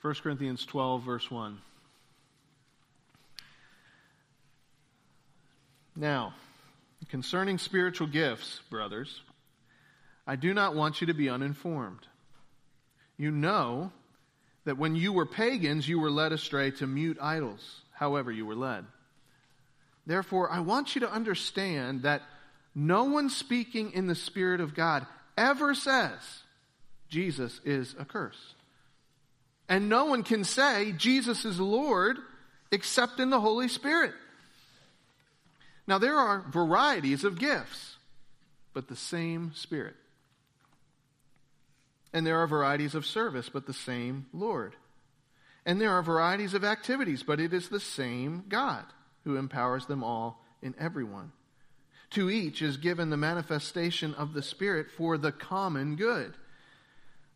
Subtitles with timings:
[0.00, 1.58] 1 Corinthians 12, verse 1.
[5.96, 6.34] Now,
[7.10, 9.20] concerning spiritual gifts, brothers,
[10.26, 12.06] I do not want you to be uninformed.
[13.16, 13.90] You know
[14.64, 18.54] that when you were pagans, you were led astray to mute idols, however, you were
[18.54, 18.84] led.
[20.06, 22.22] Therefore, I want you to understand that
[22.74, 25.04] no one speaking in the Spirit of God
[25.36, 26.20] ever says
[27.08, 28.54] Jesus is a curse.
[29.68, 32.18] And no one can say Jesus is Lord
[32.70, 34.14] except in the Holy Spirit.
[35.86, 37.96] Now, there are varieties of gifts,
[38.74, 39.96] but the same Spirit.
[42.12, 44.74] And there are varieties of service, but the same Lord.
[45.66, 48.84] And there are varieties of activities, but it is the same God
[49.24, 51.32] who empowers them all in everyone.
[52.12, 56.34] To each is given the manifestation of the Spirit for the common good.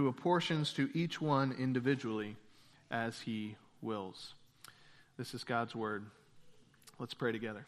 [0.00, 2.34] who apportions to each one individually
[2.90, 4.32] as he wills.
[5.18, 6.06] This is God's word.
[6.98, 7.66] Let's pray together.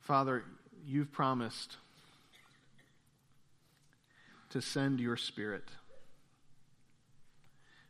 [0.00, 0.42] Father,
[0.86, 1.76] you've promised
[4.48, 5.68] to send your Spirit.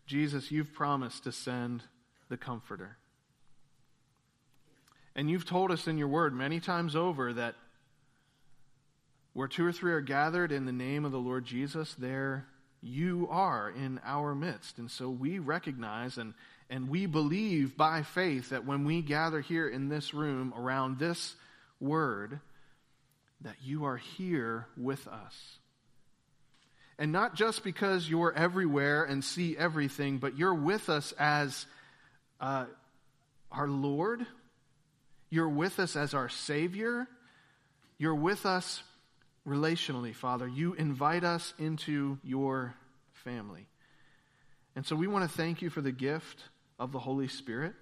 [0.05, 1.85] Jesus, you've promised to send
[2.29, 2.97] the Comforter.
[5.19, 7.57] And you've told us in your word many times over that
[9.33, 12.47] where two or three are gathered in the name of the Lord Jesus, there
[12.81, 14.79] you are in our midst.
[14.79, 16.35] And so we recognize and,
[16.71, 21.35] and we believe by faith that when we gather here in this room around this
[21.81, 22.39] word,
[23.41, 25.59] that you are here with us.
[26.97, 31.67] And not just because you're everywhere and see everything, but you're with us as
[32.41, 32.67] uh,
[33.51, 34.25] our Lord.
[35.31, 37.07] You're with us as our Savior.
[37.99, 38.83] You're with us
[39.47, 40.47] relationally, Father.
[40.47, 42.75] You invite us into your
[43.13, 43.67] family.
[44.77, 46.45] And so we want to thank you for the gift
[46.79, 47.75] of the Holy Spirit.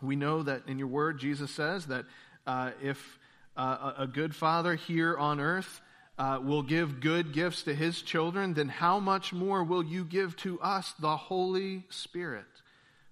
[0.00, 2.06] We know that in your word, Jesus says that
[2.46, 3.18] uh, if
[3.56, 5.80] uh, a good father here on earth
[6.18, 10.36] uh, will give good gifts to his children, then how much more will you give
[10.36, 12.46] to us the Holy Spirit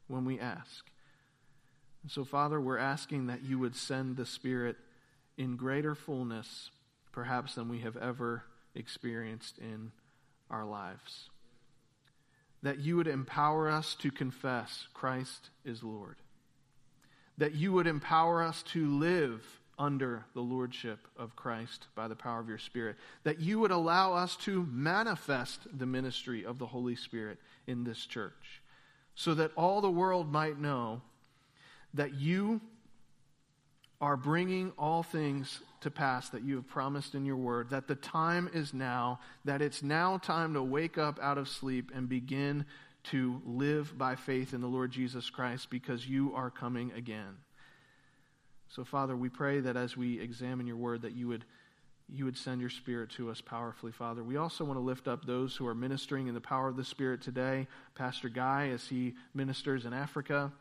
[0.08, 0.89] when we ask?
[2.02, 4.76] And so, Father, we're asking that you would send the Spirit
[5.36, 6.70] in greater fullness
[7.12, 8.44] perhaps than we have ever
[8.74, 9.92] experienced in
[10.50, 11.28] our lives.
[12.62, 16.16] That you would empower us to confess Christ is Lord.
[17.38, 19.42] That you would empower us to live
[19.78, 22.96] under the lordship of Christ by the power of your Spirit.
[23.24, 28.04] That you would allow us to manifest the ministry of the Holy Spirit in this
[28.04, 28.60] church.
[29.14, 31.00] So that all the world might know
[31.94, 32.60] that you
[34.00, 37.94] are bringing all things to pass that you have promised in your word, that the
[37.94, 42.64] time is now, that it's now time to wake up out of sleep and begin
[43.02, 47.36] to live by faith in the Lord Jesus Christ because you are coming again.
[48.68, 51.44] So, Father, we pray that as we examine your word, that you would,
[52.08, 54.22] you would send your spirit to us powerfully, Father.
[54.22, 56.84] We also want to lift up those who are ministering in the power of the
[56.84, 57.66] Spirit today.
[57.94, 60.52] Pastor Guy, as he ministers in Africa.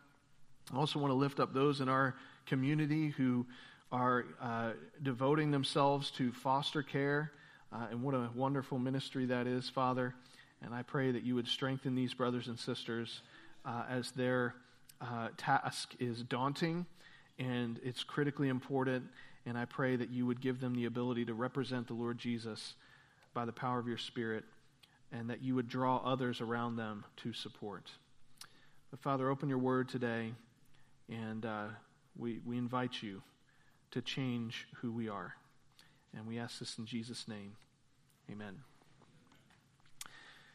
[0.71, 2.15] I also want to lift up those in our
[2.45, 3.45] community who
[3.91, 4.71] are uh,
[5.01, 7.31] devoting themselves to foster care.
[7.73, 10.13] Uh, and what a wonderful ministry that is, Father.
[10.61, 13.21] And I pray that you would strengthen these brothers and sisters
[13.65, 14.55] uh, as their
[15.01, 16.85] uh, task is daunting
[17.39, 19.05] and it's critically important.
[19.45, 22.75] And I pray that you would give them the ability to represent the Lord Jesus
[23.33, 24.43] by the power of your Spirit
[25.11, 27.89] and that you would draw others around them to support.
[28.91, 30.33] But Father, open your word today
[31.09, 31.67] and uh,
[32.17, 33.21] we, we invite you
[33.91, 35.33] to change who we are.
[36.15, 37.53] And we ask this in Jesus' name.
[38.31, 38.57] Amen.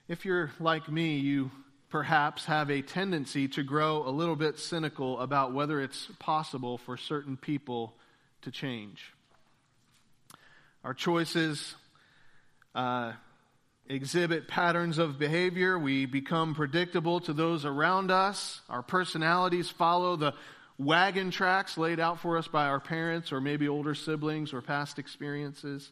[0.08, 1.50] If you're like me, you
[1.88, 6.96] perhaps have a tendency to grow a little bit cynical about whether it's possible for
[6.96, 7.94] certain people
[8.42, 9.12] to change.
[10.82, 11.74] Our choices
[12.74, 13.12] uh,
[13.88, 15.78] exhibit patterns of behavior.
[15.78, 18.60] We become predictable to those around us.
[18.68, 20.34] Our personalities follow the
[20.78, 24.98] wagon tracks laid out for us by our parents or maybe older siblings or past
[24.98, 25.90] experiences.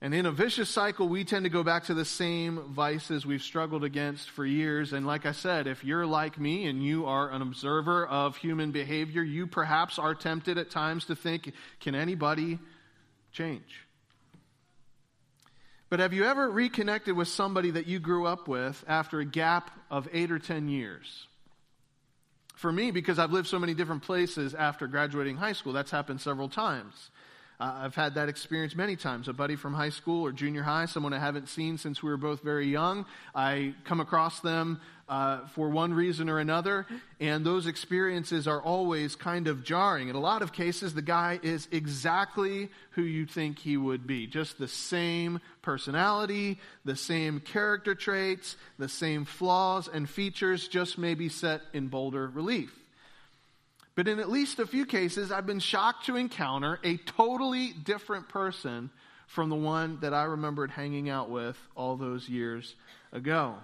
[0.00, 3.42] And in a vicious cycle, we tend to go back to the same vices we've
[3.42, 4.92] struggled against for years.
[4.92, 8.72] And like I said, if you're like me and you are an observer of human
[8.72, 12.58] behavior, you perhaps are tempted at times to think, can anybody
[13.30, 13.86] change?
[15.92, 19.70] But have you ever reconnected with somebody that you grew up with after a gap
[19.90, 21.26] of eight or ten years?
[22.54, 26.22] For me, because I've lived so many different places after graduating high school, that's happened
[26.22, 27.10] several times.
[27.62, 29.28] Uh, I've had that experience many times.
[29.28, 32.16] A buddy from high school or junior high, someone I haven't seen since we were
[32.16, 33.06] both very young.
[33.36, 36.86] I come across them uh, for one reason or another,
[37.20, 40.08] and those experiences are always kind of jarring.
[40.08, 44.26] In a lot of cases, the guy is exactly who you think he would be.
[44.26, 51.28] Just the same personality, the same character traits, the same flaws and features, just maybe
[51.28, 52.76] set in bolder relief.
[53.94, 58.28] But in at least a few cases, I've been shocked to encounter a totally different
[58.28, 58.90] person
[59.26, 62.74] from the one that I remembered hanging out with all those years
[63.12, 63.56] ago.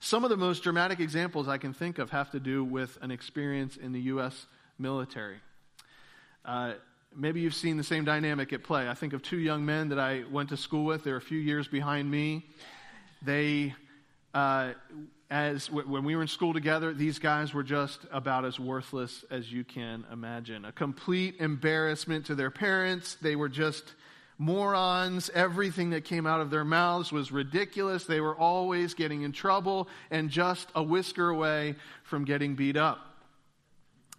[0.00, 3.10] Some of the most dramatic examples I can think of have to do with an
[3.10, 4.46] experience in the U.S.
[4.78, 5.36] military.
[6.44, 6.74] Uh,
[7.14, 8.88] maybe you've seen the same dynamic at play.
[8.88, 11.04] I think of two young men that I went to school with.
[11.04, 12.44] They're a few years behind me.
[13.22, 13.74] They
[14.34, 14.72] uh,
[15.32, 19.50] as when we were in school together, these guys were just about as worthless as
[19.50, 20.66] you can imagine.
[20.66, 23.14] A complete embarrassment to their parents.
[23.14, 23.94] They were just
[24.36, 25.30] morons.
[25.32, 28.04] Everything that came out of their mouths was ridiculous.
[28.04, 32.98] They were always getting in trouble and just a whisker away from getting beat up.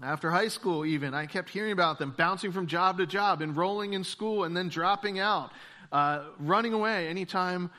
[0.01, 3.93] After high school, even, I kept hearing about them bouncing from job to job, enrolling
[3.93, 5.51] in school, and then dropping out,
[5.91, 7.69] uh, running away anytime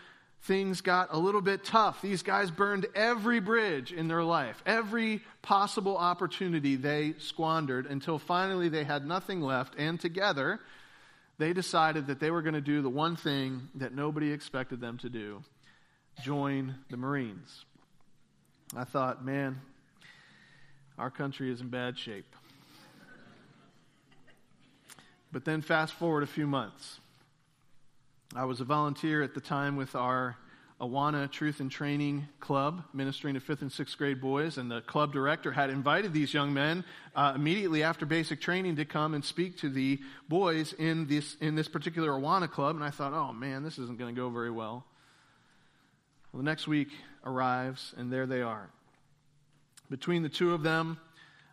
[0.44, 2.02] things got a little bit tough.
[2.02, 8.69] These guys burned every bridge in their life, every possible opportunity they squandered until finally
[8.69, 9.75] they had nothing left.
[9.79, 10.61] And together,
[11.38, 14.99] they decided that they were going to do the one thing that nobody expected them
[14.99, 15.43] to do
[16.23, 17.64] join the Marines.
[18.76, 19.61] I thought, man,
[20.96, 22.37] our country is in bad shape.
[25.32, 27.00] But then, fast forward a few months.
[28.37, 30.37] I was a volunteer at the time with our
[30.81, 35.13] Awana Truth and Training Club, ministering to fifth and sixth grade boys, and the club
[35.13, 36.85] director had invited these young men
[37.15, 41.55] uh, immediately after basic training to come and speak to the boys in this in
[41.55, 42.75] this particular Awana club.
[42.75, 44.85] And I thought, oh man, this isn't going to go very well.
[46.33, 46.89] Well, the next week
[47.25, 48.69] arrives, and there they are.
[49.91, 50.99] Between the two of them,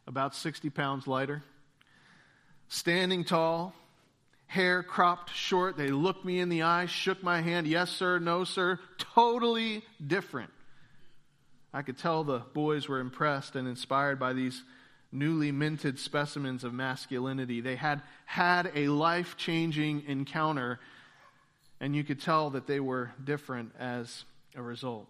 [0.08, 1.44] about 60 pounds lighter,
[2.70, 3.76] standing tall,
[4.52, 5.78] hair cropped short.
[5.78, 7.68] They looked me in the eye, shook my hand.
[7.68, 8.20] Yes, sir.
[8.20, 8.80] No, sir.
[8.98, 10.50] Totally different.
[11.74, 14.62] I could tell the boys were impressed and inspired by these
[15.10, 17.62] newly minted specimens of masculinity.
[17.62, 20.82] They had had a life changing encounter,
[21.80, 24.26] and you could tell that they were different as
[24.58, 25.08] a result.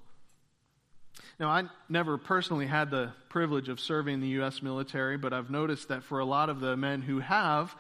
[1.40, 4.62] Now, I never personally had the privilege of serving the U.S.
[4.62, 7.76] military, but I've noticed that for a lot of the men who have,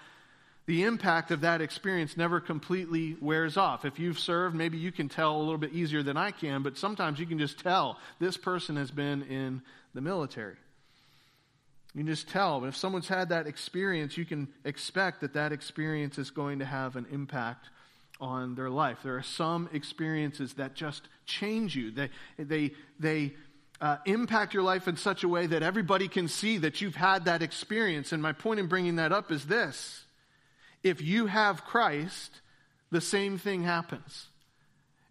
[0.67, 3.83] the impact of that experience never completely wears off.
[3.83, 6.77] If you've served, maybe you can tell a little bit easier than I can, but
[6.77, 9.61] sometimes you can just tell this person has been in
[9.93, 10.55] the military.
[11.93, 12.63] You can just tell.
[12.65, 16.95] If someone's had that experience, you can expect that that experience is going to have
[16.95, 17.69] an impact
[18.21, 18.99] on their life.
[19.03, 21.91] There are some experiences that just change you.
[21.91, 23.33] They, they, they
[23.81, 27.25] uh, impact your life in such a way that everybody can see that you've had
[27.25, 28.11] that experience.
[28.11, 30.05] And my point in bringing that up is this
[30.83, 32.41] if you have Christ,
[32.91, 34.27] the same thing happens.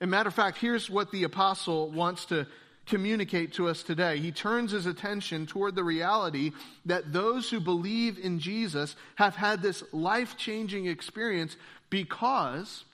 [0.00, 2.46] As matter of fact, here's what the apostle wants to
[2.86, 4.18] communicate to us today.
[4.18, 6.52] He turns his attention toward the reality
[6.86, 11.56] that those who believe in Jesus have had this life changing experience
[11.88, 12.84] because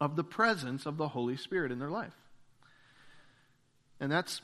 [0.00, 2.12] of the presence of the Holy Spirit in their life.
[4.00, 4.42] And that's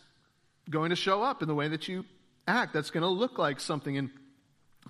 [0.71, 2.07] going to show up in the way that you
[2.47, 2.73] act.
[2.73, 3.95] That's going to look like something.
[3.95, 4.11] in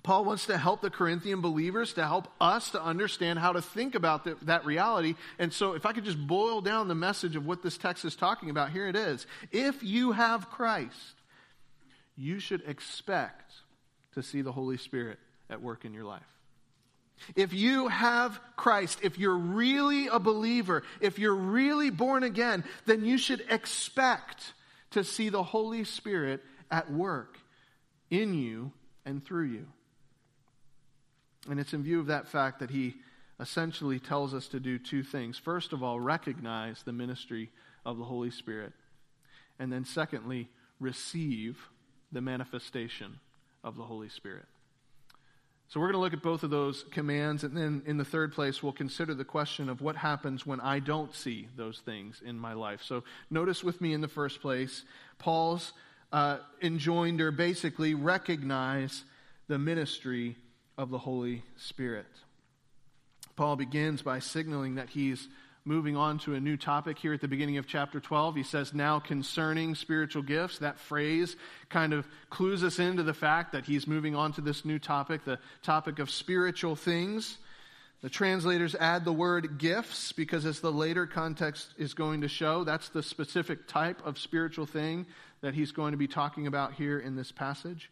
[0.01, 3.95] Paul wants to help the Corinthian believers, to help us to understand how to think
[3.95, 5.15] about the, that reality.
[5.37, 8.15] And so, if I could just boil down the message of what this text is
[8.15, 9.25] talking about, here it is.
[9.51, 11.21] If you have Christ,
[12.17, 13.53] you should expect
[14.15, 15.19] to see the Holy Spirit
[15.49, 16.21] at work in your life.
[17.35, 23.05] If you have Christ, if you're really a believer, if you're really born again, then
[23.05, 24.53] you should expect
[24.91, 27.37] to see the Holy Spirit at work
[28.09, 28.71] in you
[29.05, 29.67] and through you.
[31.49, 32.95] And it's in view of that fact that he
[33.39, 35.37] essentially tells us to do two things.
[35.37, 37.49] First of all, recognize the ministry
[37.85, 38.73] of the Holy Spirit.
[39.59, 41.57] And then, secondly, receive
[42.11, 43.19] the manifestation
[43.63, 44.45] of the Holy Spirit.
[45.69, 48.33] So we're going to look at both of those commands, and then in the third
[48.33, 52.37] place, we'll consider the question of what happens when I don't see those things in
[52.37, 52.81] my life.
[52.83, 54.83] So notice with me in the first place,
[55.17, 55.73] Paul's
[56.11, 59.03] uh, enjoined or basically recognize
[59.47, 60.35] the ministry
[60.77, 62.05] of the Holy Spirit.
[63.35, 65.27] Paul begins by signaling that he's
[65.65, 68.35] moving on to a new topic here at the beginning of chapter 12.
[68.35, 70.59] He says, Now concerning spiritual gifts.
[70.59, 71.35] That phrase
[71.69, 75.23] kind of clues us into the fact that he's moving on to this new topic,
[75.23, 77.37] the topic of spiritual things.
[78.01, 82.65] The translators add the word gifts because, as the later context is going to show,
[82.65, 85.05] that's the specific type of spiritual thing
[85.39, 87.89] that he's going to be talking about here in this passage.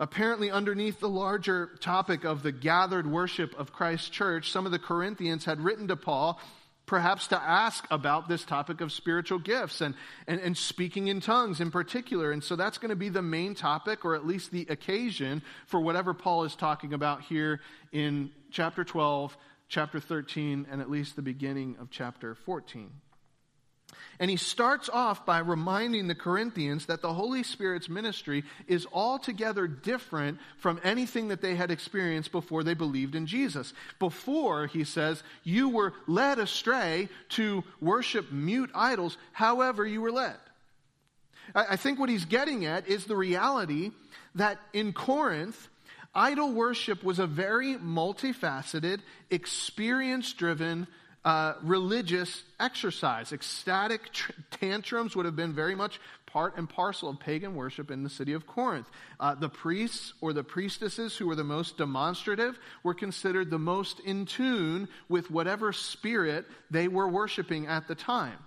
[0.00, 4.78] Apparently, underneath the larger topic of the gathered worship of Christ's church, some of the
[4.78, 6.40] Corinthians had written to Paul
[6.88, 9.94] perhaps to ask about this topic of spiritual gifts and,
[10.26, 12.32] and, and speaking in tongues in particular.
[12.32, 15.80] And so that's going to be the main topic, or at least the occasion, for
[15.80, 17.60] whatever Paul is talking about here
[17.92, 19.36] in chapter 12,
[19.68, 22.90] chapter 13, and at least the beginning of chapter 14.
[24.20, 29.68] And he starts off by reminding the Corinthians that the Holy Spirit's ministry is altogether
[29.68, 33.72] different from anything that they had experienced before they believed in Jesus.
[34.00, 40.36] Before, he says, you were led astray to worship mute idols, however, you were led.
[41.54, 43.92] I think what he's getting at is the reality
[44.34, 45.68] that in Corinth,
[46.14, 50.88] idol worship was a very multifaceted, experience driven
[51.24, 53.32] uh, religious exercise.
[53.32, 58.02] Ecstatic tr- tantrums would have been very much part and parcel of pagan worship in
[58.02, 58.86] the city of Corinth.
[59.18, 64.00] Uh, the priests or the priestesses who were the most demonstrative were considered the most
[64.00, 68.38] in tune with whatever spirit they were worshiping at the time.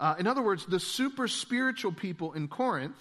[0.00, 2.96] Uh, in other words, the super spiritual people in Corinth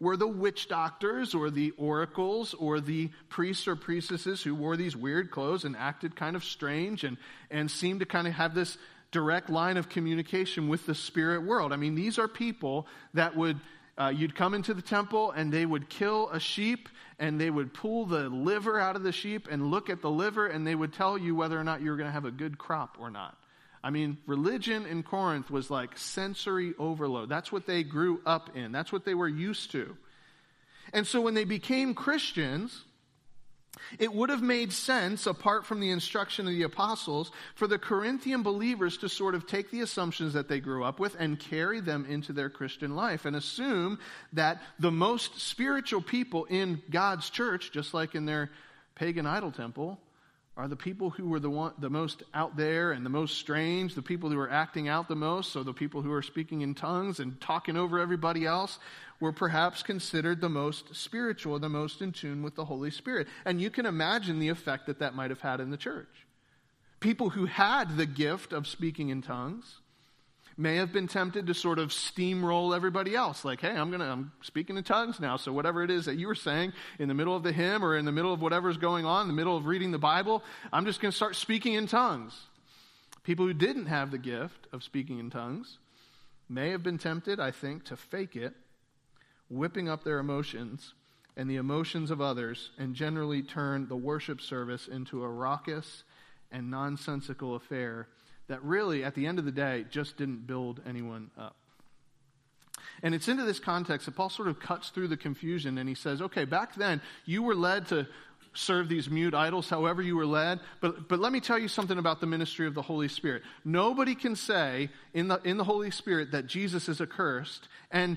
[0.00, 4.96] were the witch doctors or the oracles or the priests or priestesses who wore these
[4.96, 7.16] weird clothes and acted kind of strange and,
[7.50, 8.76] and seemed to kind of have this
[9.10, 11.72] direct line of communication with the spirit world.
[11.72, 13.58] I mean, these are people that would,
[13.96, 16.88] uh, you'd come into the temple and they would kill a sheep
[17.18, 20.46] and they would pull the liver out of the sheep and look at the liver
[20.46, 22.58] and they would tell you whether or not you were going to have a good
[22.58, 23.38] crop or not.
[23.82, 27.28] I mean, religion in Corinth was like sensory overload.
[27.28, 29.96] That's what they grew up in, that's what they were used to.
[30.92, 32.84] And so when they became Christians,
[33.98, 38.42] it would have made sense, apart from the instruction of the apostles, for the Corinthian
[38.42, 42.06] believers to sort of take the assumptions that they grew up with and carry them
[42.08, 43.98] into their Christian life and assume
[44.32, 48.50] that the most spiritual people in God's church, just like in their
[48.94, 50.00] pagan idol temple,
[50.56, 53.94] are the people who were the, one, the most out there and the most strange,
[53.94, 56.74] the people who were acting out the most, so the people who are speaking in
[56.74, 58.78] tongues and talking over everybody else
[59.20, 63.28] were perhaps considered the most spiritual, the most in tune with the Holy Spirit.
[63.44, 66.26] And you can imagine the effect that that might have had in the church.
[67.00, 69.80] People who had the gift of speaking in tongues
[70.56, 73.44] may have been tempted to sort of steamroll everybody else.
[73.44, 76.26] Like, hey, I'm gonna I'm speaking in tongues now, so whatever it is that you
[76.26, 79.04] were saying in the middle of the hymn or in the middle of whatever's going
[79.04, 82.34] on, in the middle of reading the Bible, I'm just gonna start speaking in tongues.
[83.22, 85.78] People who didn't have the gift of speaking in tongues
[86.48, 88.54] may have been tempted, I think, to fake it,
[89.50, 90.94] whipping up their emotions
[91.36, 96.04] and the emotions of others, and generally turn the worship service into a raucous
[96.50, 98.08] and nonsensical affair
[98.48, 101.56] that really, at the end of the day, just didn't build anyone up.
[103.02, 105.94] And it's into this context that Paul sort of cuts through the confusion and he
[105.94, 108.06] says, okay, back then you were led to
[108.54, 110.60] serve these mute idols however you were led.
[110.80, 113.42] But, but let me tell you something about the ministry of the Holy Spirit.
[113.64, 117.68] Nobody can say in the, in the Holy Spirit that Jesus is accursed.
[117.90, 118.16] And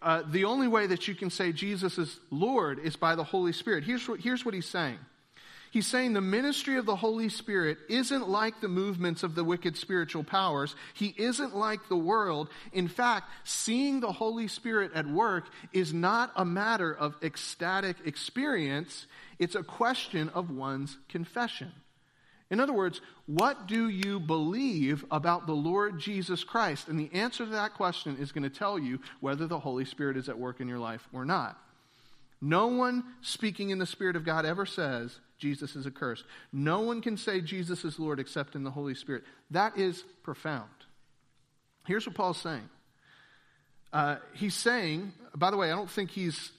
[0.00, 3.52] uh, the only way that you can say Jesus is Lord is by the Holy
[3.52, 3.84] Spirit.
[3.84, 4.98] Here's what, here's what he's saying
[5.72, 9.78] He's saying the ministry of the Holy Spirit isn't like the movements of the wicked
[9.78, 10.76] spiritual powers.
[10.92, 12.50] He isn't like the world.
[12.74, 19.06] In fact, seeing the Holy Spirit at work is not a matter of ecstatic experience,
[19.38, 21.72] it's a question of one's confession.
[22.50, 26.88] In other words, what do you believe about the Lord Jesus Christ?
[26.88, 30.18] And the answer to that question is going to tell you whether the Holy Spirit
[30.18, 31.58] is at work in your life or not.
[32.42, 36.24] No one speaking in the Spirit of God ever says, Jesus is accursed.
[36.52, 39.22] No one can say Jesus is Lord except in the Holy Spirit.
[39.52, 40.68] That is profound.
[41.86, 42.68] Here's what Paul's saying.
[43.92, 46.50] Uh, he's saying, by the way, I don't think he's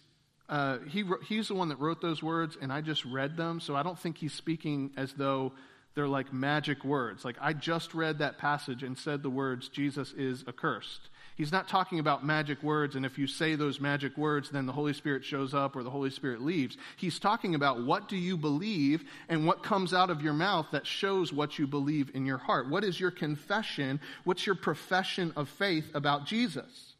[0.49, 3.75] uh, he he's the one that wrote those words, and I just read them, so
[3.75, 5.53] I don't think he's speaking as though
[5.95, 7.25] they're like magic words.
[7.25, 11.09] Like I just read that passage and said the words Jesus is accursed.
[11.35, 14.71] He's not talking about magic words, and if you say those magic words, then the
[14.71, 16.77] Holy Spirit shows up or the Holy Spirit leaves.
[16.95, 20.85] He's talking about what do you believe and what comes out of your mouth that
[20.85, 22.69] shows what you believe in your heart.
[22.69, 23.99] What is your confession?
[24.25, 26.93] What's your profession of faith about Jesus?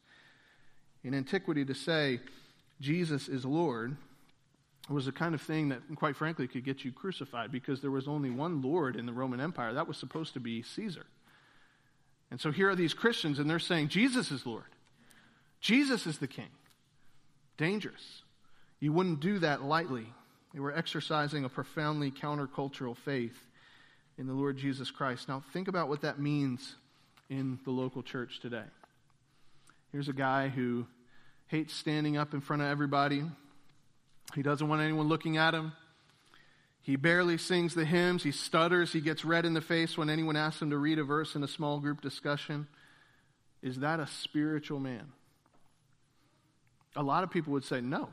[1.04, 2.20] In antiquity, to say
[2.82, 3.96] Jesus is Lord
[4.90, 8.08] was the kind of thing that, quite frankly, could get you crucified because there was
[8.08, 9.74] only one Lord in the Roman Empire.
[9.74, 11.06] That was supposed to be Caesar.
[12.34, 14.64] And so here are these Christians, and they're saying, Jesus is Lord.
[15.62, 16.50] Jesus is the King.
[17.58, 18.24] Dangerous.
[18.80, 20.08] You wouldn't do that lightly.
[20.52, 23.38] They were exercising a profoundly countercultural faith
[24.18, 25.30] in the Lord Jesus Christ.
[25.30, 26.74] Now, think about what that means
[27.30, 28.66] in the local church today.
[29.92, 30.88] Here's a guy who
[31.50, 33.22] hates standing up in front of everybody,
[34.34, 35.72] he doesn't want anyone looking at him.
[36.84, 38.24] He barely sings the hymns.
[38.24, 38.92] He stutters.
[38.92, 41.44] He gets red in the face when anyone asks him to read a verse in
[41.44, 42.68] a small group discussion.
[43.62, 45.08] Is that a spiritual man?
[46.96, 48.10] A lot of people would say no.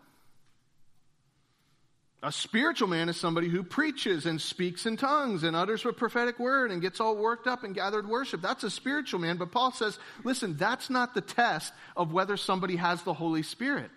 [2.22, 6.38] A spiritual man is somebody who preaches and speaks in tongues and utters a prophetic
[6.38, 8.40] word and gets all worked up and gathered worship.
[8.40, 9.36] That's a spiritual man.
[9.36, 13.90] But Paul says, listen, that's not the test of whether somebody has the Holy Spirit.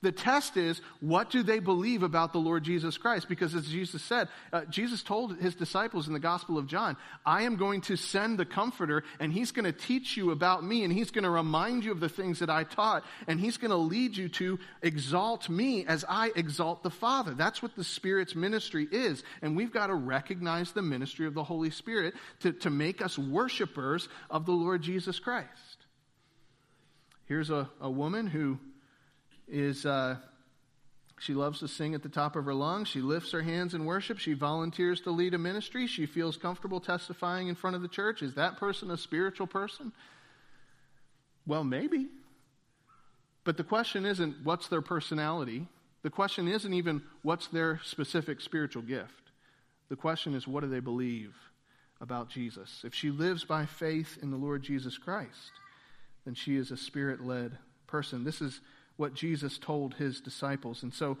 [0.00, 3.28] The test is, what do they believe about the Lord Jesus Christ?
[3.28, 7.42] Because as Jesus said, uh, Jesus told his disciples in the Gospel of John, I
[7.42, 10.92] am going to send the Comforter, and he's going to teach you about me, and
[10.92, 13.76] he's going to remind you of the things that I taught, and he's going to
[13.76, 17.34] lead you to exalt me as I exalt the Father.
[17.34, 19.24] That's what the Spirit's ministry is.
[19.42, 23.18] And we've got to recognize the ministry of the Holy Spirit to, to make us
[23.18, 25.48] worshipers of the Lord Jesus Christ.
[27.24, 28.60] Here's a, a woman who
[29.48, 30.16] is uh,
[31.20, 32.88] she loves to sing at the top of her lungs.
[32.88, 34.18] She lifts her hands in worship.
[34.18, 35.86] She volunteers to lead a ministry.
[35.86, 38.22] She feels comfortable testifying in front of the church.
[38.22, 39.92] Is that person a spiritual person?
[41.46, 42.06] Well, maybe.
[43.44, 45.66] But the question isn't what's their personality.
[46.02, 49.12] The question isn't even what's their specific spiritual gift.
[49.88, 51.34] The question is what do they believe
[52.00, 52.82] about Jesus?
[52.84, 55.50] If she lives by faith in the Lord Jesus Christ,
[56.24, 58.22] then she is a spirit led person.
[58.22, 58.60] This is
[58.98, 60.82] what Jesus told his disciples.
[60.82, 61.16] And so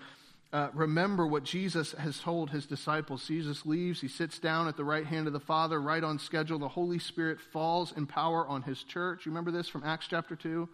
[0.52, 3.26] uh, remember what Jesus has told his disciples.
[3.26, 6.58] Jesus leaves, he sits down at the right hand of the Father, right on schedule.
[6.58, 9.24] The Holy Spirit falls in power on his church.
[9.24, 10.68] You remember this from Acts chapter 2?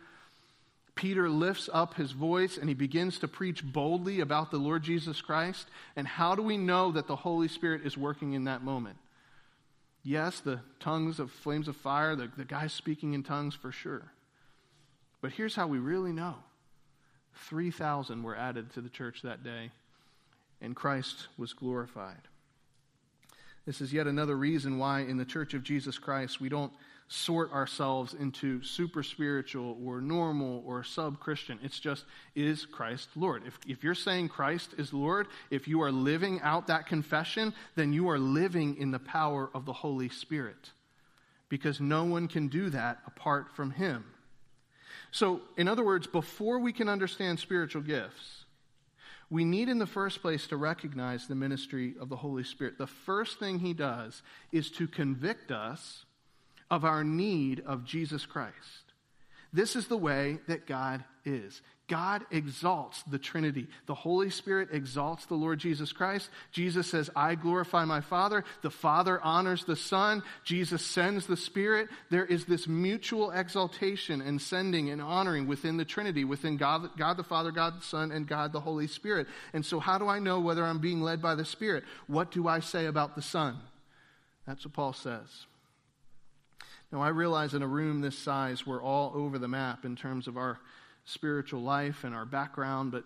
[0.94, 5.20] Peter lifts up his voice and he begins to preach boldly about the Lord Jesus
[5.20, 5.66] Christ.
[5.96, 8.96] And how do we know that the Holy Spirit is working in that moment?
[10.04, 14.12] Yes, the tongues of flames of fire, the, the guy speaking in tongues for sure.
[15.20, 16.36] But here's how we really know
[17.48, 19.70] 3,000 were added to the church that day,
[20.60, 22.28] and Christ was glorified.
[23.66, 26.72] This is yet another reason why in the church of Jesus Christ we don't
[27.08, 31.58] sort ourselves into super spiritual or normal or sub Christian.
[31.62, 33.42] It's just, is Christ Lord?
[33.46, 37.92] If, if you're saying Christ is Lord, if you are living out that confession, then
[37.92, 40.70] you are living in the power of the Holy Spirit.
[41.48, 44.04] Because no one can do that apart from Him.
[45.14, 48.46] So, in other words, before we can understand spiritual gifts,
[49.30, 52.78] we need in the first place to recognize the ministry of the Holy Spirit.
[52.78, 56.04] The first thing he does is to convict us
[56.68, 58.56] of our need of Jesus Christ.
[59.52, 61.62] This is the way that God is.
[61.86, 63.66] God exalts the Trinity.
[63.86, 66.30] The Holy Spirit exalts the Lord Jesus Christ.
[66.50, 68.44] Jesus says, I glorify my Father.
[68.62, 70.22] The Father honors the Son.
[70.44, 71.88] Jesus sends the Spirit.
[72.10, 77.18] There is this mutual exaltation and sending and honoring within the Trinity, within God, God
[77.18, 79.26] the Father, God the Son, and God the Holy Spirit.
[79.52, 81.84] And so, how do I know whether I'm being led by the Spirit?
[82.06, 83.58] What do I say about the Son?
[84.46, 85.46] That's what Paul says.
[86.90, 90.28] Now, I realize in a room this size, we're all over the map in terms
[90.28, 90.60] of our
[91.04, 93.04] spiritual life and our background, but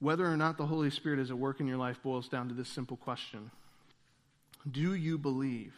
[0.00, 2.54] whether or not the Holy Spirit is at work in your life boils down to
[2.54, 3.50] this simple question
[4.70, 5.74] Do you believe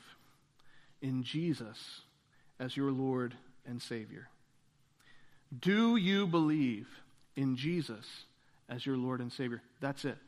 [1.00, 2.02] in Jesus
[2.58, 3.34] as your Lord
[3.66, 4.28] and Savior?
[5.58, 6.86] Do you believe
[7.34, 8.06] in Jesus
[8.68, 9.62] as your Lord and Savior?
[9.80, 10.18] That's it.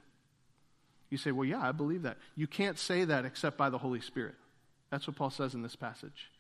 [1.10, 2.16] You say, Well, yeah, I believe that.
[2.34, 4.34] You can't say that except by the Holy Spirit.
[4.90, 6.30] That's what Paul says in this passage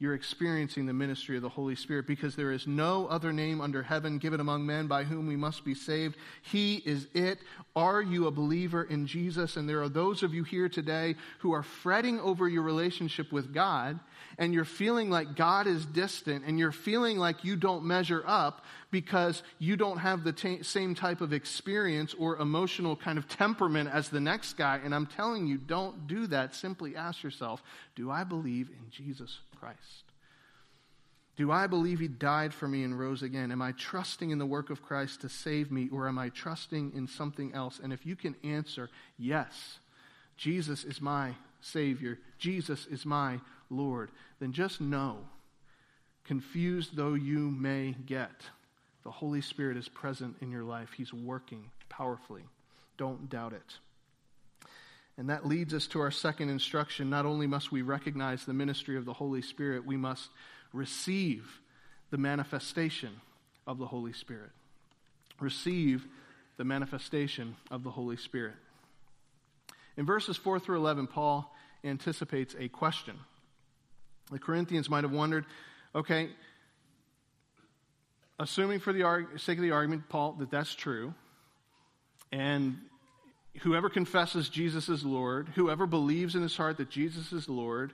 [0.00, 3.82] you're experiencing the ministry of the Holy Spirit because there is no other name under
[3.82, 6.16] heaven given among men by whom we must be saved.
[6.40, 7.38] He is it.
[7.76, 9.58] Are you a believer in Jesus?
[9.58, 13.52] And there are those of you here today who are fretting over your relationship with
[13.52, 14.00] God
[14.38, 18.64] and you're feeling like God is distant and you're feeling like you don't measure up
[18.90, 23.90] because you don't have the t- same type of experience or emotional kind of temperament
[23.92, 24.80] as the next guy.
[24.82, 26.54] And I'm telling you, don't do that.
[26.54, 27.62] Simply ask yourself,
[27.94, 30.04] do I believe in Jesus Christ?
[31.36, 33.50] Do I believe he died for me and rose again?
[33.52, 36.92] Am I trusting in the work of Christ to save me, or am I trusting
[36.94, 37.80] in something else?
[37.82, 39.78] And if you can answer, yes,
[40.36, 45.18] Jesus is my Savior, Jesus is my Lord, then just know,
[46.24, 48.42] confused though you may get,
[49.04, 50.90] the Holy Spirit is present in your life.
[50.94, 52.44] He's working powerfully.
[52.98, 53.78] Don't doubt it.
[55.20, 57.10] And that leads us to our second instruction.
[57.10, 60.30] Not only must we recognize the ministry of the Holy Spirit, we must
[60.72, 61.60] receive
[62.10, 63.10] the manifestation
[63.66, 64.48] of the Holy Spirit.
[65.38, 66.06] Receive
[66.56, 68.54] the manifestation of the Holy Spirit.
[69.98, 71.54] In verses 4 through 11, Paul
[71.84, 73.18] anticipates a question.
[74.32, 75.44] The Corinthians might have wondered
[75.94, 76.30] okay,
[78.38, 81.12] assuming for the sake of the argument, Paul, that that's true,
[82.32, 82.78] and
[83.60, 87.92] whoever confesses Jesus is Lord, whoever believes in his heart that Jesus is Lord,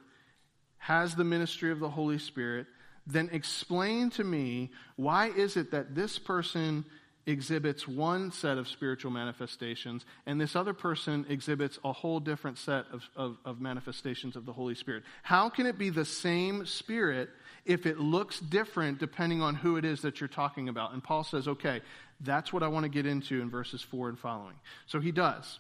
[0.79, 2.67] has the ministry of the Holy Spirit,
[3.07, 6.85] then explain to me why is it that this person
[7.27, 12.85] exhibits one set of spiritual manifestations and this other person exhibits a whole different set
[12.93, 15.03] of, of, of, manifestations of the Holy Spirit?
[15.23, 17.29] How can it be the same Spirit
[17.65, 20.93] if it looks different depending on who it is that you're talking about?
[20.93, 21.81] And Paul says, okay,
[22.21, 24.57] that's what I want to get into in verses 4 and following.
[24.87, 25.59] So he does.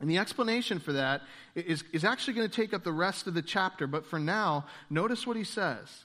[0.00, 1.22] And the explanation for that
[1.54, 4.64] is, is actually going to take up the rest of the chapter, but for now,
[4.88, 6.04] notice what he says.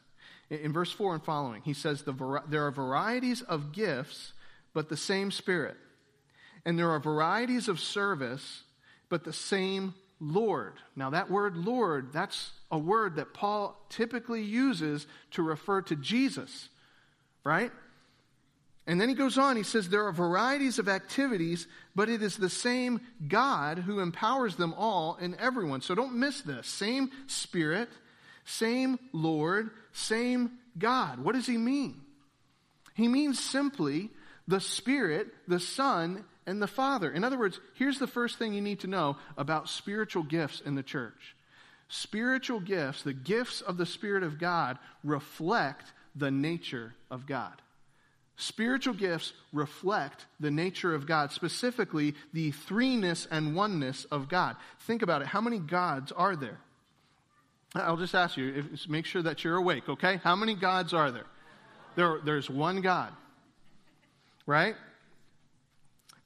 [0.50, 4.34] In, in verse 4 and following, he says, the, There are varieties of gifts,
[4.74, 5.78] but the same Spirit.
[6.66, 8.64] And there are varieties of service,
[9.08, 10.74] but the same Lord.
[10.96, 16.70] Now, that word Lord, that's a word that Paul typically uses to refer to Jesus,
[17.44, 17.72] right?
[18.88, 22.38] And then he goes on, he says, There are varieties of activities, but it is
[22.38, 25.82] the same God who empowers them all and everyone.
[25.82, 26.68] So don't miss this.
[26.68, 27.90] Same Spirit,
[28.46, 31.20] same Lord, same God.
[31.20, 32.02] What does he mean?
[32.94, 34.12] He means simply
[34.48, 37.12] the Spirit, the Son, and the Father.
[37.12, 40.76] In other words, here's the first thing you need to know about spiritual gifts in
[40.76, 41.36] the church.
[41.88, 47.62] Spiritual gifts, the gifts of the Spirit of God, reflect the nature of God.
[48.38, 54.58] Spiritual gifts reflect the nature of God, specifically the threeness and oneness of God.
[54.82, 55.28] Think about it.
[55.28, 56.60] How many gods are there?
[57.74, 60.18] I'll just ask you, if, make sure that you're awake, okay?
[60.24, 61.26] How many gods are there?
[61.96, 63.14] there there's one God,
[64.46, 64.76] right?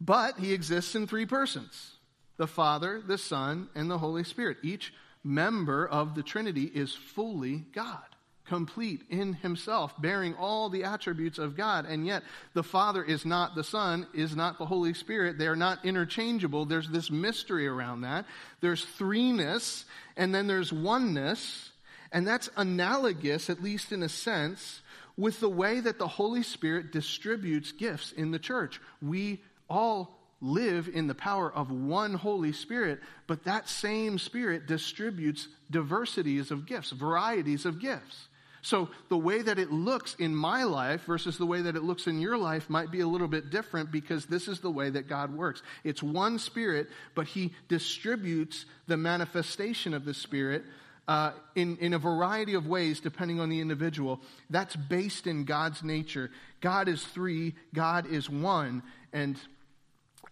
[0.02, 1.94] But he exists in three persons
[2.38, 4.58] the Father, the Son, and the Holy Spirit.
[4.64, 4.94] Each
[5.24, 8.04] member of the Trinity is fully God
[8.50, 11.86] complete in himself, bearing all the attributes of God.
[11.86, 15.38] And yet, the Father is not the Son, is not the Holy Spirit.
[15.38, 16.66] They are not interchangeable.
[16.66, 18.26] There's this mystery around that.
[18.60, 19.86] There's threeness,
[20.18, 21.70] and then there's oneness.
[22.12, 24.82] And that's analogous, at least in a sense,
[25.16, 28.82] with the way that the Holy Spirit distributes gifts in the church.
[29.00, 35.48] We all live in the power of one Holy Spirit, but that same Spirit distributes
[35.70, 38.29] diversities of gifts, varieties of gifts.
[38.62, 42.08] So the way that it looks in my life versus the way that it looks
[42.08, 45.08] in your life might be a little bit different because this is the way that
[45.08, 45.62] God works.
[45.84, 50.64] It's one Spirit, but He distributes the manifestation of the Spirit
[51.08, 54.20] uh, in, in a variety of ways depending on the individual.
[54.50, 56.30] That's based in God's nature.
[56.62, 59.38] God is three, God is one, and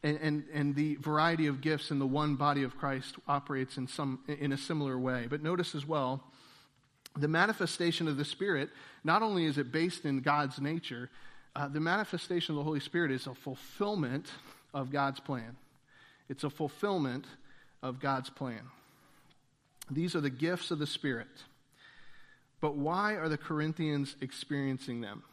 [0.03, 3.87] and, and, and, the variety of gifts in the one body of Christ operates in,
[3.87, 5.25] some, in a similar way.
[5.27, 6.23] But notice as well
[7.17, 8.69] the manifestation of the Spirit,
[9.03, 11.09] not only is it based in God's nature,
[11.55, 14.27] uh, the manifestation of the Holy Spirit is a fulfillment
[14.73, 15.55] of God's plan.
[16.29, 17.25] It's a fulfillment
[17.81, 18.61] of God's plan.
[19.89, 21.27] These are the gifts of the Spirit.
[22.59, 25.23] But why are the Corinthians experiencing them?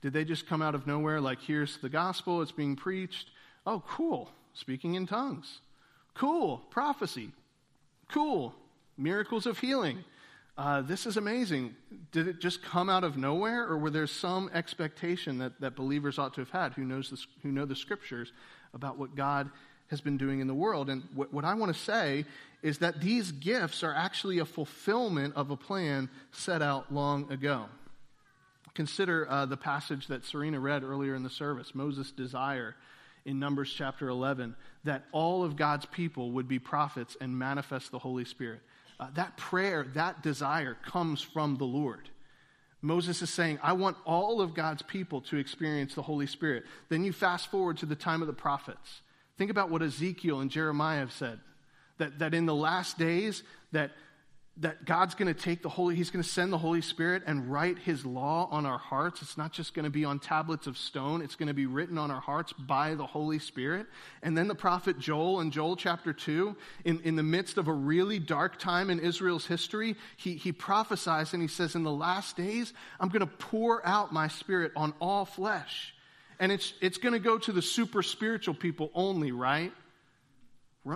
[0.00, 3.28] Did they just come out of nowhere like, here's the gospel, it's being preached?
[3.66, 4.30] Oh, cool.
[4.54, 5.60] Speaking in tongues.
[6.14, 6.58] Cool.
[6.70, 7.30] Prophecy.
[8.10, 8.54] Cool.
[8.96, 10.04] Miracles of healing
[10.58, 11.74] uh, this is amazing.
[12.10, 16.18] Did it just come out of nowhere, or were there some expectation that, that believers
[16.18, 18.32] ought to have had who, knows the, who know the scriptures
[18.74, 19.50] about what God
[19.88, 20.90] has been doing in the world?
[20.90, 22.26] And what, what I want to say
[22.62, 27.64] is that these gifts are actually a fulfillment of a plan set out long ago.
[28.74, 32.74] Consider uh, the passage that Serena read earlier in the service Moses' desire
[33.24, 37.98] in Numbers chapter 11 that all of God's people would be prophets and manifest the
[37.98, 38.60] Holy Spirit
[39.02, 42.08] uh, that prayer, that desire comes from the Lord.
[42.82, 46.64] Moses is saying, I want all of God's people to experience the Holy Spirit.
[46.88, 49.00] Then you fast forward to the time of the prophets.
[49.38, 51.40] Think about what Ezekiel and Jeremiah have said
[51.98, 53.90] that, that in the last days, that
[54.58, 57.50] that God's going to take the Holy, He's going to send the Holy Spirit and
[57.50, 59.22] write His law on our hearts.
[59.22, 61.96] It's not just going to be on tablets of stone, it's going to be written
[61.96, 63.86] on our hearts by the Holy Spirit.
[64.22, 67.72] And then the prophet Joel in Joel chapter 2, in, in the midst of a
[67.72, 72.36] really dark time in Israel's history, he, he prophesies and he says, In the last
[72.36, 75.94] days, I'm going to pour out my Spirit on all flesh.
[76.38, 79.72] And it's, it's going to go to the super spiritual people only, right?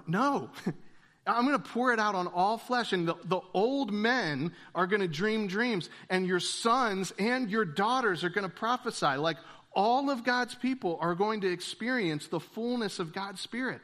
[0.06, 0.50] No.
[1.26, 4.86] I'm going to pour it out on all flesh, and the, the old men are
[4.86, 9.16] going to dream dreams, and your sons and your daughters are going to prophesy.
[9.16, 9.36] Like
[9.72, 13.80] all of God's people are going to experience the fullness of God's Spirit.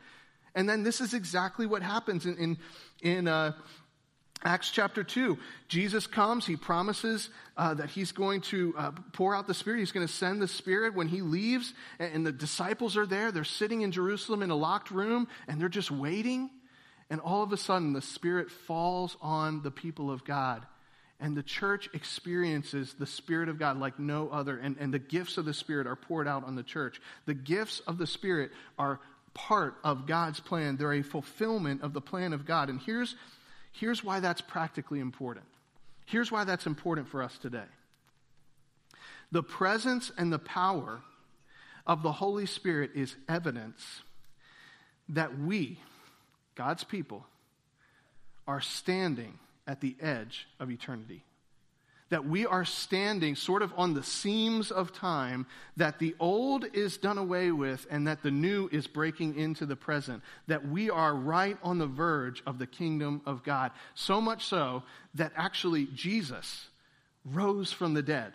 [0.54, 2.58] And then this is exactly what happens in, in,
[3.00, 3.52] in uh,
[4.44, 5.38] Acts chapter 2.
[5.68, 9.80] Jesus comes, he promises uh, that he's going to uh, pour out the Spirit.
[9.80, 13.32] He's going to send the Spirit when he leaves, and, and the disciples are there.
[13.32, 16.50] They're sitting in Jerusalem in a locked room, and they're just waiting.
[17.12, 20.64] And all of a sudden, the Spirit falls on the people of God.
[21.20, 24.56] And the church experiences the Spirit of God like no other.
[24.56, 27.02] And, and the gifts of the Spirit are poured out on the church.
[27.26, 28.98] The gifts of the Spirit are
[29.34, 32.70] part of God's plan, they're a fulfillment of the plan of God.
[32.70, 33.14] And here's,
[33.72, 35.44] here's why that's practically important.
[36.06, 37.68] Here's why that's important for us today.
[39.32, 41.02] The presence and the power
[41.86, 44.00] of the Holy Spirit is evidence
[45.10, 45.78] that we,
[46.54, 47.26] God's people,
[48.46, 51.24] are standing at the edge of eternity.
[52.10, 55.46] That we are standing sort of on the seams of time,
[55.78, 59.76] that the old is done away with and that the new is breaking into the
[59.76, 60.22] present.
[60.46, 63.70] That we are right on the verge of the kingdom of God.
[63.94, 64.82] So much so
[65.14, 66.66] that actually Jesus
[67.24, 68.34] rose from the dead.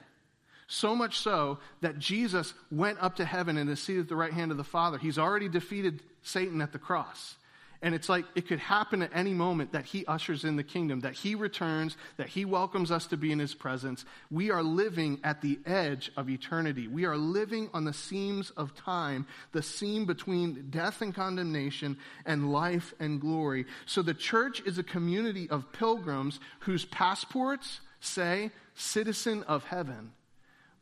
[0.67, 4.33] So much so that Jesus went up to heaven and is seated at the right
[4.33, 4.97] hand of the Father.
[4.97, 7.35] He's already defeated Satan at the cross.
[7.81, 11.01] And it's like it could happen at any moment that he ushers in the kingdom,
[11.01, 14.03] that he returns, that he welcomes us to be in his presence.
[14.31, 16.87] We are living at the edge of eternity.
[16.87, 22.51] We are living on the seams of time, the seam between death and condemnation and
[22.51, 23.65] life and glory.
[23.85, 30.11] So the church is a community of pilgrims whose passports say citizen of heaven,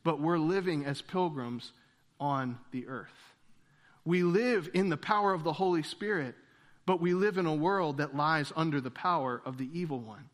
[0.04, 1.72] but we're living as pilgrims
[2.20, 3.10] on the earth.
[4.06, 6.36] We live in the power of the Holy Spirit
[6.86, 10.30] but we live in a world that lies under the power of the evil one.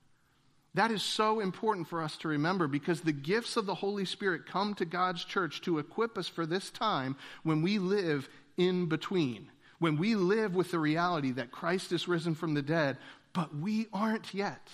[0.74, 4.46] That is so important for us to remember because the gifts of the Holy Spirit
[4.46, 9.50] come to God's church to equip us for this time when we live in between,
[9.80, 12.98] when we live with the reality that Christ is risen from the dead,
[13.34, 14.70] but we aren't yet.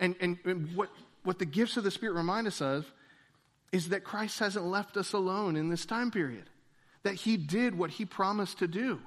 [0.00, 0.90] And, and, and what,
[1.22, 2.86] what the gifts of the Spirit remind us of
[3.70, 6.50] is that Christ hasn't left us alone in this time period,
[7.04, 9.00] that He did what He promised to do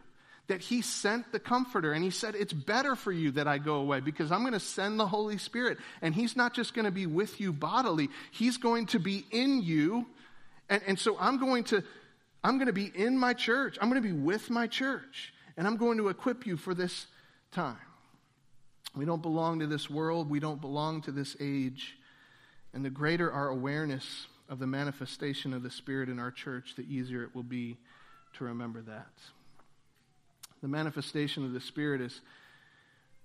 [0.48, 3.76] that he sent the comforter and he said, It's better for you that I go
[3.76, 5.78] away because I'm going to send the Holy Spirit.
[6.02, 9.62] And he's not just going to be with you bodily, he's going to be in
[9.62, 10.06] you.
[10.70, 11.84] And, and so I'm going to.
[12.44, 13.78] I'm going to be in my church.
[13.82, 15.34] I'm going to be with my church.
[15.58, 17.08] And I'm going to equip you for this
[17.52, 17.78] time.
[18.96, 20.30] We don't belong to this world.
[20.30, 21.98] We don't belong to this age.
[22.74, 26.84] And the greater our awareness of the manifestation of the Spirit in our church, the
[26.84, 27.78] easier it will be
[28.38, 29.12] to remember that.
[30.62, 32.22] The manifestation of the Spirit is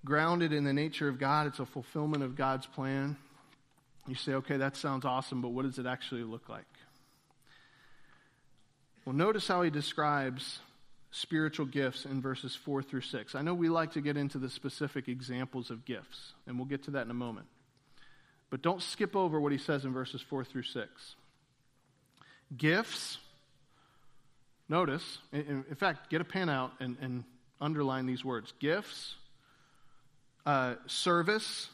[0.04, 3.16] grounded in the nature of God, it's a fulfillment of God's plan.
[4.06, 6.64] You say, okay, that sounds awesome, but what does it actually look like?
[9.04, 10.58] Well, notice how he describes
[11.12, 13.34] spiritual gifts in verses 4 through 6.
[13.34, 16.84] I know we like to get into the specific examples of gifts, and we'll get
[16.84, 17.46] to that in a moment.
[18.50, 21.16] But don't skip over what he says in verses 4 through 6.
[22.56, 23.18] Gifts
[24.68, 27.24] Notice, in, in fact, get a pen out and, and
[27.60, 29.16] underline these words gifts,
[30.46, 31.68] uh, service,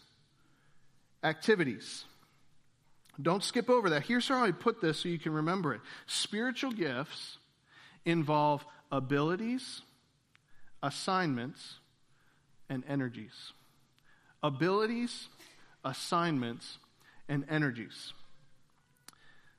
[1.22, 2.05] activities.
[3.20, 4.05] Don't skip over that.
[4.05, 5.81] Here's how I put this so you can remember it.
[6.07, 7.38] Spiritual gifts
[8.05, 9.83] involve abilities,
[10.83, 11.74] assignments,
[12.68, 13.53] and energies.
[14.42, 15.29] Abilities,
[15.85, 16.79] assignments,
[17.29, 18.12] and energies.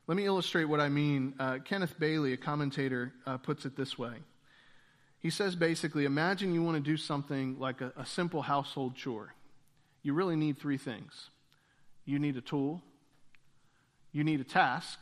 [0.09, 1.35] Let me illustrate what I mean.
[1.37, 4.13] Uh, Kenneth Bailey, a commentator, uh, puts it this way.
[5.19, 9.35] He says basically, imagine you want to do something like a, a simple household chore.
[10.01, 11.29] You really need three things
[12.05, 12.81] you need a tool,
[14.11, 14.97] you need a task,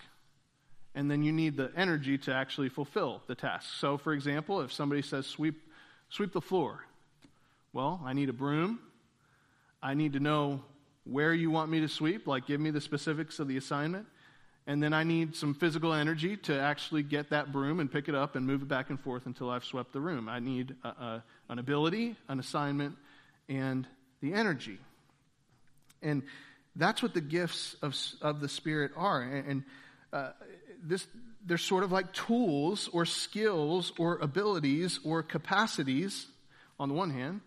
[0.94, 3.76] and then you need the energy to actually fulfill the task.
[3.80, 5.56] So, for example, if somebody says, sweep,
[6.10, 6.84] sweep the floor,
[7.72, 8.80] well, I need a broom.
[9.82, 10.64] I need to know
[11.06, 14.06] where you want me to sweep, like give me the specifics of the assignment
[14.68, 18.16] and then I need some physical energy to actually get that broom and pick it
[18.16, 20.28] up and move it back and forth until I've swept the room.
[20.28, 22.98] I need a, a, an ability, an assignment,
[23.48, 23.88] and
[24.22, 24.78] the energy.
[26.02, 26.24] And
[26.76, 29.22] that's what the gifts of, of the Spirit are.
[29.22, 29.64] And, and
[30.12, 30.32] uh,
[30.84, 31.08] this,
[31.46, 36.28] they're sort of like tools or skills or abilities or capacities
[36.78, 37.40] on the one hand.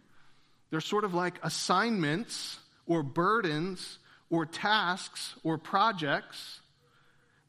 [0.71, 3.99] They're sort of like assignments or burdens
[4.31, 6.61] or tasks or projects.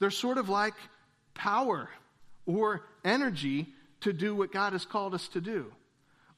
[0.02, 0.74] They're sort of like
[1.36, 1.88] power
[2.48, 3.68] or energy
[4.00, 5.72] to do what God has called us to do.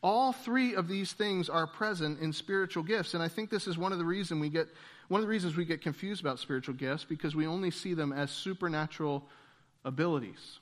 [0.04, 3.78] All three of these things are present in spiritual gifts, and I think this is
[3.78, 4.68] one of the reasons we get
[5.08, 8.12] one of the reasons we get confused about spiritual gifts because we only see them
[8.12, 9.24] as supernatural
[9.86, 10.60] abilities.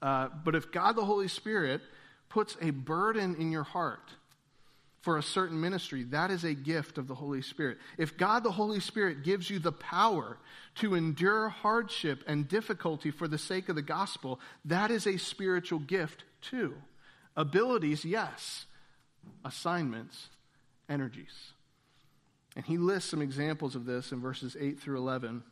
[0.00, 1.82] Uh, but if God the Holy Spirit
[2.30, 4.10] puts a burden in your heart
[5.00, 7.78] for a certain ministry, that is a gift of the Holy Spirit.
[7.96, 10.36] If God the Holy Spirit gives you the power
[10.76, 15.78] to endure hardship and difficulty for the sake of the gospel, that is a spiritual
[15.78, 16.74] gift too.
[17.34, 18.66] Abilities, yes.
[19.44, 20.28] Assignments,
[20.88, 21.52] energies.
[22.54, 25.42] And he lists some examples of this in verses 8 through 11.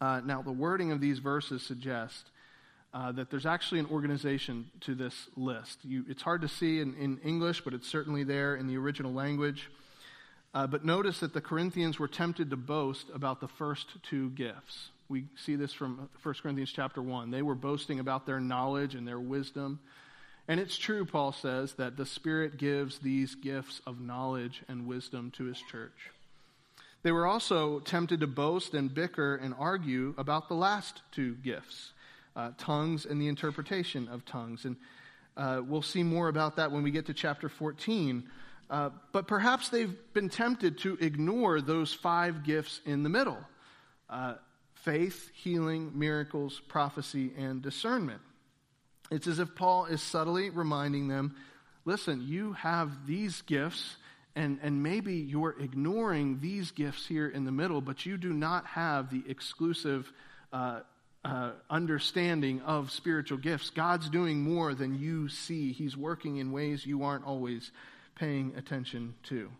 [0.00, 2.30] Uh, now, the wording of these verses suggest
[2.96, 5.80] uh, that there's actually an organization to this list.
[5.84, 9.12] You, it's hard to see in, in, English, but it's certainly there in the original
[9.12, 9.68] language.
[10.54, 14.88] Uh, but notice that the Corinthians were tempted to boast about the first two gifts.
[15.10, 17.30] We see this from 1 Corinthians chapter 1.
[17.30, 19.78] They were boasting about their knowledge and their wisdom.
[20.48, 25.32] And it's true, Paul says, that the Spirit gives these gifts of knowledge and wisdom
[25.32, 26.12] to his church.
[27.02, 31.92] They were also tempted to boast and bicker and argue about the last two gifts
[32.36, 34.64] uh, tongues and the interpretation of tongues.
[34.64, 34.76] And
[35.36, 38.28] uh, we'll see more about that when we get to chapter 14.
[38.68, 43.38] Uh, but perhaps they've been tempted to ignore those five gifts in the middle
[44.08, 44.34] uh,
[44.74, 48.20] faith, healing, miracles, prophecy, and discernment.
[49.10, 51.34] It's as if Paul is subtly reminding them
[51.84, 53.96] listen, you have these gifts,
[54.34, 58.66] and, and maybe you're ignoring these gifts here in the middle, but you do not
[58.66, 60.12] have the exclusive
[60.52, 60.80] uh,
[61.26, 63.70] uh, understanding of spiritual gifts.
[63.70, 67.72] God's doing more than you see, He's working in ways you aren't always
[68.14, 69.50] paying attention to.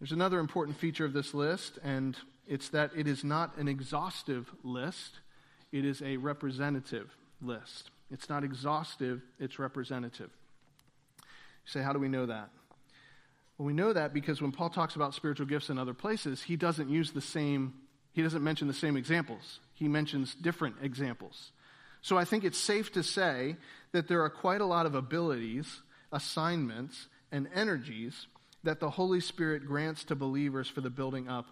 [0.00, 2.16] There's another important feature of this list, and
[2.48, 5.20] it's that it is not an exhaustive list,
[5.70, 7.10] it is a representative
[7.42, 7.90] list.
[8.10, 10.30] It's not exhaustive, it's representative.
[11.18, 12.48] You say, how do we know that?
[13.58, 16.56] Well, we know that because when Paul talks about spiritual gifts in other places, he
[16.56, 17.74] doesn't use the same,
[18.14, 19.60] he doesn't mention the same examples.
[19.82, 21.50] He mentions different examples.
[22.02, 23.56] So I think it's safe to say
[23.90, 25.66] that there are quite a lot of abilities,
[26.12, 28.28] assignments, and energies
[28.62, 31.46] that the Holy Spirit grants to believers for the building up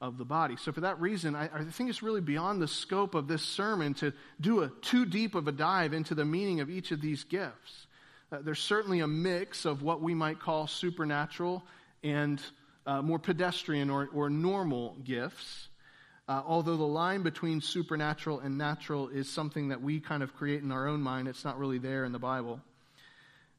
[0.00, 0.54] of the body.
[0.54, 3.94] So, for that reason, I, I, think it's really beyond the scope of this sermon
[3.94, 7.24] to do a too deep of a dive into the meaning of each of these
[7.24, 7.88] gifts.
[8.30, 11.64] Uh, there's certainly a mix of what we might call supernatural
[12.04, 12.40] and
[12.86, 15.70] uh, more pedestrian or, or normal gifts.
[16.26, 20.62] Uh, although the line between supernatural and natural is something that we kind of create
[20.62, 22.60] in our own mind, it's not really there in the Bible.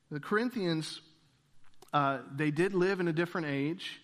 [0.10, 1.02] The Corinthians,
[1.94, 4.00] uh, they did live in a different age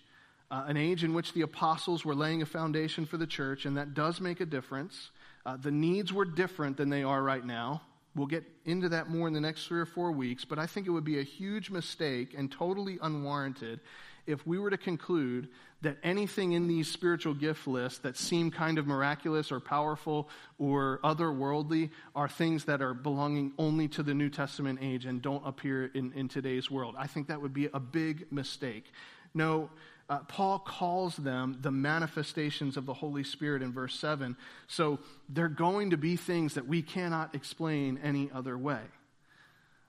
[0.52, 3.78] uh, an age in which the apostles were laying a foundation for the church, and
[3.78, 5.10] that does make a difference.
[5.46, 7.82] Uh, the needs were different than they are right now.
[8.14, 10.86] We'll get into that more in the next three or four weeks, but I think
[10.86, 13.80] it would be a huge mistake and totally unwarranted
[14.28, 15.48] if we were to conclude
[15.82, 20.30] that anything in these spiritual gift lists that seem kind of miraculous or powerful
[20.60, 25.46] or otherworldly are things that are belonging only to the New Testament age and don't
[25.46, 26.96] appear in, in today's world.
[26.98, 28.86] I think that would be a big mistake.
[29.34, 29.70] No,
[30.10, 34.36] uh, Paul calls them the manifestations of the Holy Spirit in verse 7.
[34.68, 38.82] So they're going to be things that we cannot explain any other way.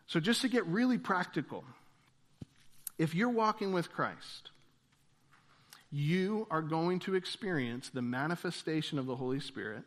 [0.06, 1.64] So, just to get really practical,
[2.98, 4.50] if you're walking with Christ,
[5.90, 9.83] you are going to experience the manifestation of the Holy Spirit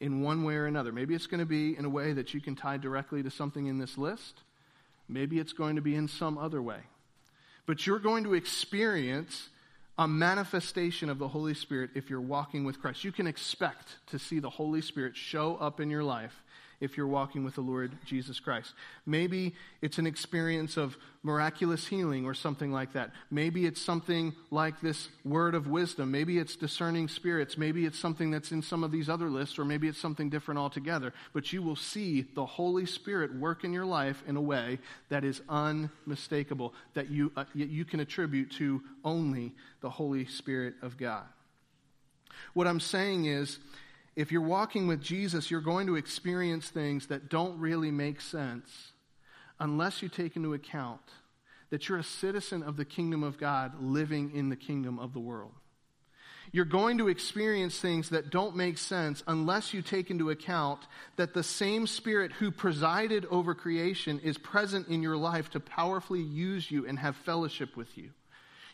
[0.00, 0.92] in one way or another.
[0.92, 3.66] Maybe it's going to be in a way that you can tie directly to something
[3.66, 4.42] in this list.
[5.08, 6.80] Maybe it's going to be in some other way.
[7.64, 9.48] But you're going to experience
[9.98, 13.04] a manifestation of the Holy Spirit if you're walking with Christ.
[13.04, 16.42] You can expect to see the Holy Spirit show up in your life
[16.80, 18.72] if you're walking with the Lord Jesus Christ.
[19.04, 23.10] Maybe it's an experience of miraculous healing or something like that.
[23.30, 26.10] Maybe it's something like this word of wisdom.
[26.10, 27.58] Maybe it's discerning spirits.
[27.58, 30.58] Maybe it's something that's in some of these other lists, or maybe it's something different
[30.58, 31.12] altogether.
[31.32, 35.24] But you will see the Holy Spirit work in your life in a way that
[35.24, 41.24] is unmistakable, that you, uh, you can attribute to only the Holy Spirit of God.
[42.54, 43.58] What I'm saying is,
[44.16, 48.92] if you're walking with Jesus, you're going to experience things that don't really make sense
[49.60, 51.02] unless you take into account
[51.70, 55.20] that you're a citizen of the kingdom of God living in the kingdom of the
[55.20, 55.52] world.
[56.52, 60.80] You're going to experience things that don't make sense unless you take into account
[61.16, 66.22] that the same Spirit who presided over creation is present in your life to powerfully
[66.22, 68.10] use you and have fellowship with you.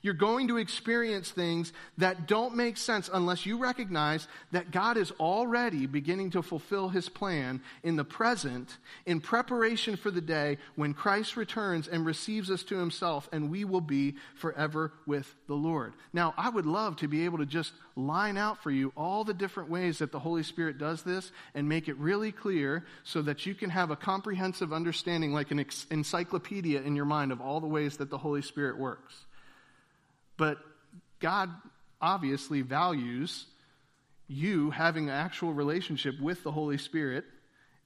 [0.03, 5.13] You're going to experience things that don't make sense unless you recognize that God is
[5.13, 8.77] already beginning to fulfill his plan in the present
[9.07, 13.65] in preparation for the day when Christ returns and receives us to himself and we
[13.65, 15.95] will be forever with the Lord.
[16.13, 19.35] Now, I would love to be able to just line out for you all the
[19.35, 23.47] different ways that the Holy Spirit does this and make it really clear so that
[23.47, 27.67] you can have a comprehensive understanding, like an encyclopedia in your mind, of all the
[27.67, 29.15] ways that the Holy Spirit works.
[30.37, 30.59] But
[31.21, 31.51] God
[32.01, 33.47] obviously values
[34.29, 37.25] you having an actual relationship with the Holy Spirit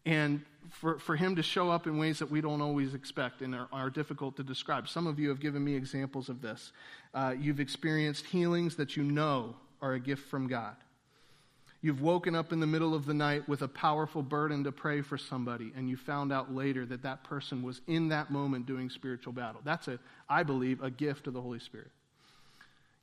[0.05, 3.55] and for, for him to show up in ways that we don't always expect and
[3.55, 4.89] are, are difficult to describe.
[4.89, 6.73] Some of you have given me examples of this.
[7.15, 10.77] Uh, you've experienced healings that you know are a gift from God.
[11.83, 15.03] You've woken up in the middle of the night with a powerful burden to pray
[15.03, 18.91] for somebody, and you found out later that that person was in that moment doing
[18.91, 19.61] spiritual battle.
[19.63, 21.91] That's, a, I believe, a gift of the Holy Spirit.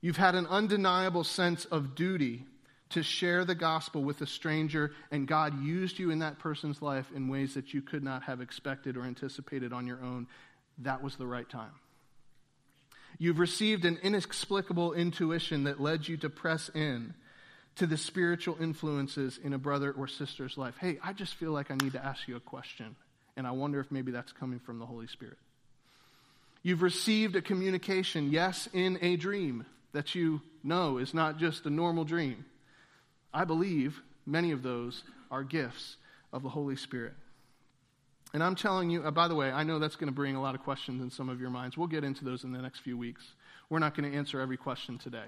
[0.03, 2.43] You've had an undeniable sense of duty
[2.89, 7.09] to share the gospel with a stranger, and God used you in that person's life
[7.15, 10.27] in ways that you could not have expected or anticipated on your own.
[10.79, 11.71] That was the right time.
[13.17, 17.13] You've received an inexplicable intuition that led you to press in
[17.77, 20.75] to the spiritual influences in a brother or sister's life.
[20.77, 22.97] Hey, I just feel like I need to ask you a question,
[23.37, 25.37] and I wonder if maybe that's coming from the Holy Spirit.
[26.61, 31.69] You've received a communication, yes, in a dream that you know is not just a
[31.69, 32.45] normal dream.
[33.33, 35.97] I believe many of those are gifts
[36.31, 37.13] of the Holy Spirit.
[38.33, 40.41] And I'm telling you, uh, by the way, I know that's going to bring a
[40.41, 41.77] lot of questions in some of your minds.
[41.77, 43.23] We'll get into those in the next few weeks.
[43.69, 45.25] We're not going to answer every question today.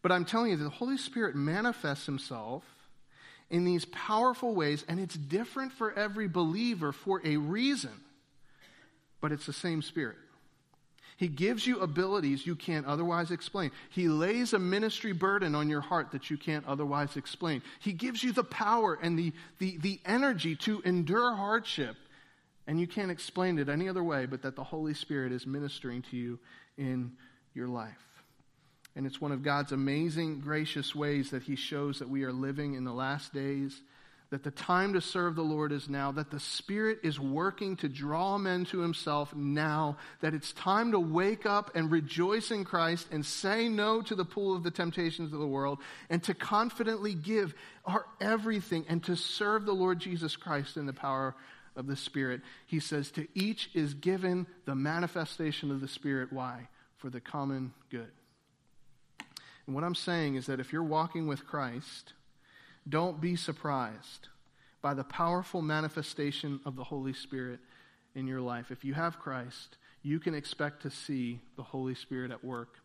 [0.00, 2.64] But I'm telling you, the Holy Spirit manifests himself
[3.50, 7.92] in these powerful ways, and it's different for every believer for a reason,
[9.20, 10.16] but it's the same Spirit.
[11.16, 13.70] He gives you abilities you can't otherwise explain.
[13.90, 17.62] He lays a ministry burden on your heart that you can't otherwise explain.
[17.80, 21.96] He gives you the power and the, the, the energy to endure hardship.
[22.66, 26.02] And you can't explain it any other way but that the Holy Spirit is ministering
[26.10, 26.38] to you
[26.76, 27.12] in
[27.54, 27.94] your life.
[28.94, 32.74] And it's one of God's amazing, gracious ways that He shows that we are living
[32.74, 33.80] in the last days
[34.30, 37.88] that the time to serve the Lord is now, that the Spirit is working to
[37.88, 43.06] draw men to Himself now, that it's time to wake up and rejoice in Christ
[43.12, 45.78] and say no to the pool of the temptations of the world
[46.10, 47.54] and to confidently give
[47.84, 51.36] our everything and to serve the Lord Jesus Christ in the power
[51.76, 52.40] of the Spirit.
[52.66, 56.32] He says, To each is given the manifestation of the Spirit.
[56.32, 56.68] Why?
[56.96, 58.10] For the common good.
[59.66, 62.12] And what I'm saying is that if you're walking with Christ,
[62.88, 64.28] don't be surprised
[64.82, 67.58] by the powerful manifestation of the Holy Spirit
[68.14, 68.70] in your life.
[68.70, 72.78] If you have Christ, you can expect to see the Holy Spirit at work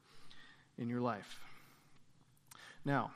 [0.77, 1.39] in your life.
[2.83, 3.11] Now,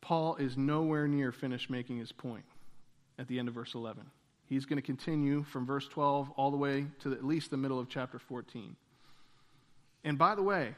[0.00, 2.44] Paul is nowhere near finished making his point
[3.18, 4.04] at the end of verse 11.
[4.46, 7.78] He's going to continue from verse 12 all the way to at least the middle
[7.78, 8.76] of chapter 14.
[10.04, 10.74] And by the way,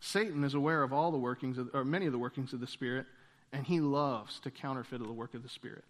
[0.00, 2.66] Satan is aware of all the workings, of, or many of the workings of the
[2.66, 3.06] Spirit,
[3.52, 5.84] and he loves to counterfeit the work of the Spirit.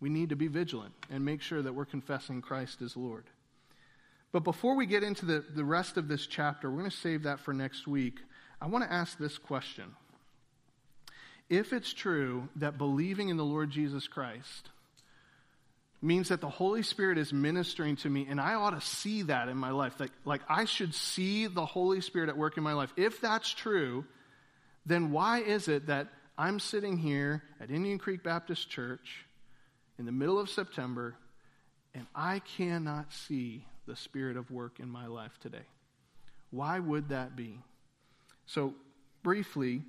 [0.00, 3.24] We need to be vigilant and make sure that we're confessing Christ as Lord.
[4.32, 7.24] But before we get into the, the rest of this chapter, we're going to save
[7.24, 8.18] that for next week.
[8.60, 9.84] I want to ask this question.
[11.50, 14.70] If it's true that believing in the Lord Jesus Christ
[16.00, 19.48] means that the Holy Spirit is ministering to me, and I ought to see that
[19.48, 22.72] in my life, like, like I should see the Holy Spirit at work in my
[22.72, 22.92] life.
[22.96, 24.04] If that's true,
[24.86, 26.08] then why is it that
[26.38, 29.26] I'm sitting here at Indian Creek Baptist Church
[29.98, 31.14] in the middle of September,
[31.94, 35.66] and I cannot see the spirit of work in my life today.
[36.50, 37.58] Why would that be?
[38.46, 38.74] So,
[39.22, 39.82] briefly,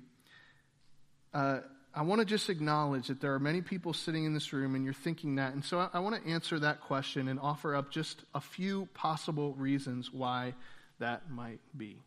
[1.32, 1.60] uh,
[1.94, 4.84] I want to just acknowledge that there are many people sitting in this room and
[4.84, 5.54] you're thinking that.
[5.54, 8.88] And so I, I want to answer that question and offer up just a few
[8.94, 10.54] possible reasons why
[10.98, 11.98] that might be.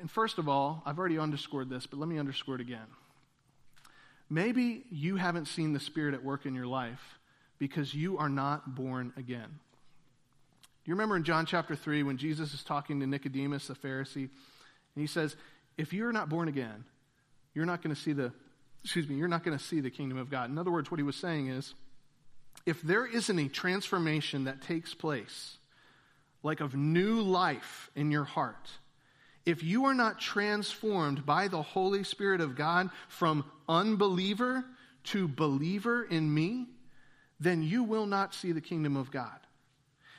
[0.00, 2.86] And first of all, I've already underscored this, but let me underscore it again.
[4.30, 7.18] Maybe you haven't seen the Spirit at work in your life
[7.58, 9.58] because you are not born again.
[10.84, 14.28] Do you remember in John chapter 3 when Jesus is talking to Nicodemus, the Pharisee,
[14.94, 15.36] and he says,
[15.76, 16.84] If you're not born again,
[17.54, 18.32] you're not going to see the
[18.82, 20.48] excuse me, you're not going to see the kingdom of God.
[20.48, 21.74] In other words, what he was saying is,
[22.66, 25.56] if there isn't a transformation that takes place
[26.42, 28.70] like of new life in your heart,
[29.46, 34.64] if you are not transformed by the Holy Spirit of God from unbeliever
[35.04, 36.66] to believer in me,
[37.38, 39.38] then you will not see the kingdom of God.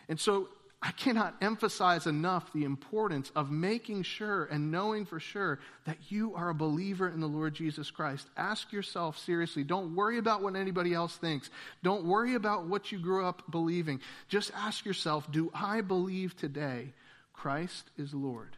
[0.09, 0.49] And so
[0.83, 6.33] I cannot emphasize enough the importance of making sure and knowing for sure that you
[6.33, 8.27] are a believer in the Lord Jesus Christ.
[8.35, 9.63] Ask yourself seriously.
[9.63, 11.51] Don't worry about what anybody else thinks.
[11.83, 14.01] Don't worry about what you grew up believing.
[14.27, 16.93] Just ask yourself Do I believe today
[17.31, 18.57] Christ is Lord?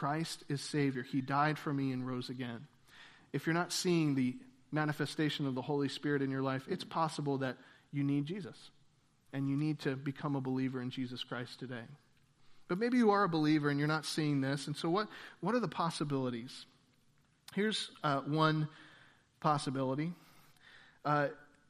[0.00, 1.02] Christ is Savior.
[1.02, 2.66] He died for me and rose again.
[3.34, 4.34] If you're not seeing the
[4.72, 7.58] manifestation of the Holy Spirit in your life, it's possible that
[7.92, 8.56] you need Jesus
[9.34, 11.84] and you need to become a believer in Jesus Christ today.
[12.66, 14.68] But maybe you are a believer and you're not seeing this.
[14.68, 15.06] And so, what,
[15.40, 16.64] what are the possibilities?
[17.54, 18.68] Here's uh, one
[19.40, 20.14] possibility.
[21.04, 21.28] Uh,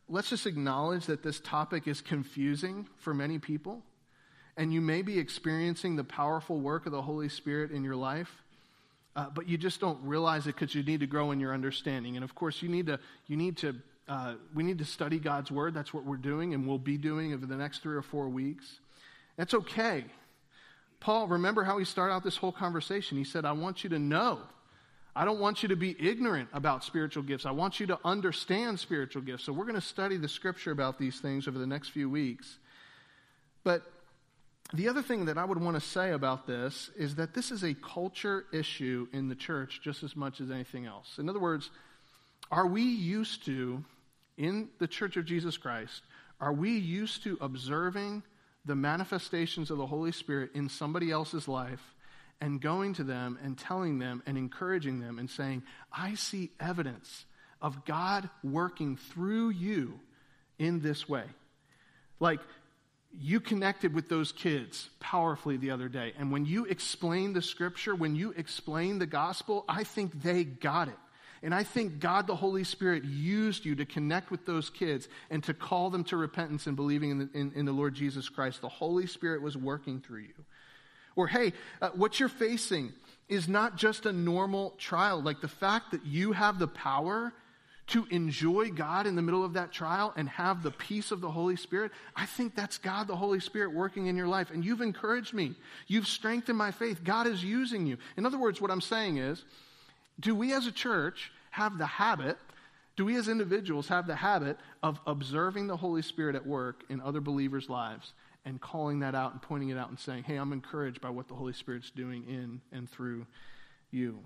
[0.09, 3.83] let's just acknowledge that this topic is confusing for many people,
[4.61, 8.31] and you may be experiencing the powerful work of the Holy Spirit in your life.
[9.17, 12.17] Uh, but you just don't realize it because you need to grow in your understanding.
[12.17, 13.75] And of course, you need to, you need to
[14.07, 15.73] uh, we need to study God's Word.
[15.73, 18.81] That's what we're doing and we'll be doing over the next three or four weeks.
[19.39, 20.05] That's okay.
[20.99, 23.17] Paul, remember how he started out this whole conversation?
[23.17, 24.41] He said, I want you to know.
[25.17, 27.47] I don't want you to be ignorant about spiritual gifts.
[27.47, 29.45] I want you to understand spiritual gifts.
[29.45, 32.59] So we're going to study the scripture about these things over the next few weeks.
[33.65, 33.85] But
[34.73, 37.65] the other thing that I would want to say about this is that this is
[37.65, 41.19] a culture issue in the church just as much as anything else.
[41.19, 41.71] In other words,
[42.51, 43.85] are we used to
[44.41, 46.03] in the Church of Jesus Christ,
[46.41, 48.23] are we used to observing
[48.65, 51.95] the manifestations of the Holy Spirit in somebody else's life
[52.41, 55.63] and going to them and telling them and encouraging them and saying,
[55.93, 57.27] I see evidence
[57.61, 60.01] of God working through you
[60.59, 61.25] in this way?
[62.19, 62.41] Like,
[63.19, 66.13] you connected with those kids powerfully the other day.
[66.19, 70.89] And when you explain the scripture, when you explain the gospel, I think they got
[70.89, 70.95] it.
[71.43, 75.43] And I think God the Holy Spirit used you to connect with those kids and
[75.45, 78.61] to call them to repentance and believing in the, in, in the Lord Jesus Christ.
[78.61, 80.35] The Holy Spirit was working through you.
[81.17, 82.93] Or, hey, uh, what you're facing
[83.29, 85.23] is not just a normal trial.
[85.23, 87.33] Like the fact that you have the power
[87.91, 91.31] to enjoy God in the middle of that trial and have the peace of the
[91.31, 94.51] Holy Spirit, I think that's God the Holy Spirit working in your life.
[94.53, 95.55] And you've encouraged me.
[95.89, 97.03] You've strengthened my faith.
[97.03, 97.97] God is using you.
[98.17, 99.45] In other words, what I'm saying is,
[100.21, 102.39] do we as a church have the habit,
[102.97, 107.01] do we as individuals have the habit of observing the Holy Spirit at work in
[107.01, 108.13] other believers' lives
[108.45, 111.27] and calling that out and pointing it out and saying, hey, I'm encouraged by what
[111.27, 113.27] the Holy Spirit's doing in and through
[113.91, 114.21] you?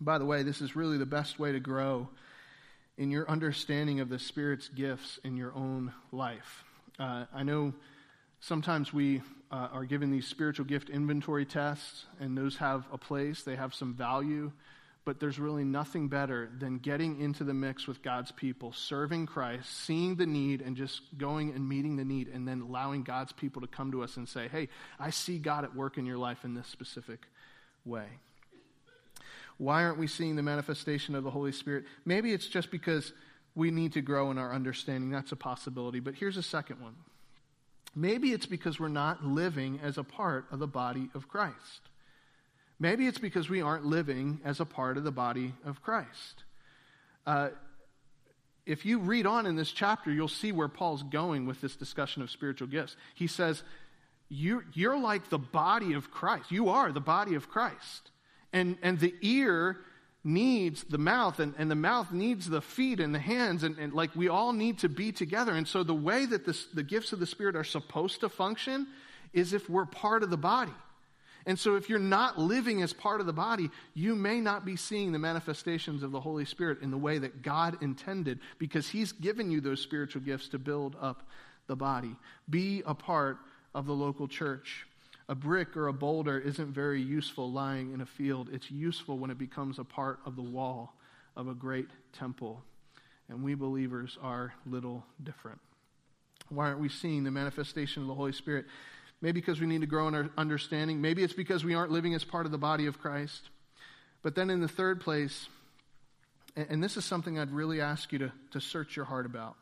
[0.00, 2.08] By the way, this is really the best way to grow
[3.02, 6.64] in your understanding of the Spirit's gifts in your own life.
[7.00, 7.74] Uh, I know
[8.38, 13.42] sometimes we uh, are given these spiritual gift inventory tests, and those have a place,
[13.42, 14.52] they have some value
[15.04, 19.68] but there's really nothing better than getting into the mix with God's people, serving Christ,
[19.84, 23.62] seeing the need, and just going and meeting the need, and then allowing God's people
[23.62, 24.68] to come to us and say, Hey,
[25.00, 27.26] I see God at work in your life in this specific
[27.84, 28.06] way.
[29.58, 31.84] Why aren't we seeing the manifestation of the Holy Spirit?
[32.04, 33.12] Maybe it's just because
[33.54, 35.10] we need to grow in our understanding.
[35.10, 36.00] That's a possibility.
[36.00, 36.94] But here's a second one.
[37.94, 41.90] Maybe it's because we're not living as a part of the body of Christ.
[42.80, 46.44] Maybe it's because we aren't living as a part of the body of Christ.
[47.26, 47.50] Uh,
[48.64, 52.22] if you read on in this chapter, you'll see where Paul's going with this discussion
[52.22, 52.96] of spiritual gifts.
[53.14, 53.62] He says,
[54.28, 56.50] you, You're like the body of Christ.
[56.50, 58.10] You are the body of Christ.
[58.52, 59.78] And, and the ear
[60.24, 63.92] needs the mouth, and, and the mouth needs the feet and the hands, and, and
[63.92, 65.52] like we all need to be together.
[65.52, 68.86] And so the way that this, the gifts of the Spirit are supposed to function
[69.32, 70.72] is if we're part of the body.
[71.44, 74.76] And so, if you're not living as part of the body, you may not be
[74.76, 79.10] seeing the manifestations of the Holy Spirit in the way that God intended because He's
[79.10, 81.28] given you those spiritual gifts to build up
[81.66, 82.14] the body.
[82.48, 83.38] Be a part
[83.74, 84.86] of the local church.
[85.32, 89.30] A brick or a boulder isn't very useful lying in a field, it's useful when
[89.30, 90.94] it becomes a part of the wall
[91.34, 92.62] of a great temple.
[93.30, 95.58] And we believers are little different.
[96.50, 98.66] Why aren't we seeing the manifestation of the Holy Spirit?
[99.22, 101.00] Maybe because we need to grow in our understanding.
[101.00, 103.48] Maybe it's because we aren't living as part of the body of Christ.
[104.20, 105.48] But then in the third place,
[106.56, 109.56] and this is something I'd really ask you to, to search your heart about.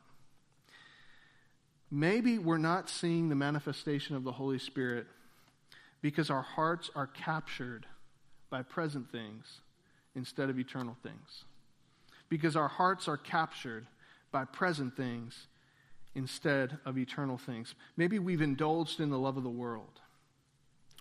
[1.92, 5.06] Maybe we're not seeing the manifestation of the Holy Spirit
[6.02, 7.86] because our hearts are captured
[8.48, 9.60] by present things
[10.14, 11.44] instead of eternal things.
[12.28, 13.86] Because our hearts are captured
[14.32, 15.46] by present things
[16.14, 17.74] instead of eternal things.
[17.96, 20.00] Maybe we've indulged in the love of the world.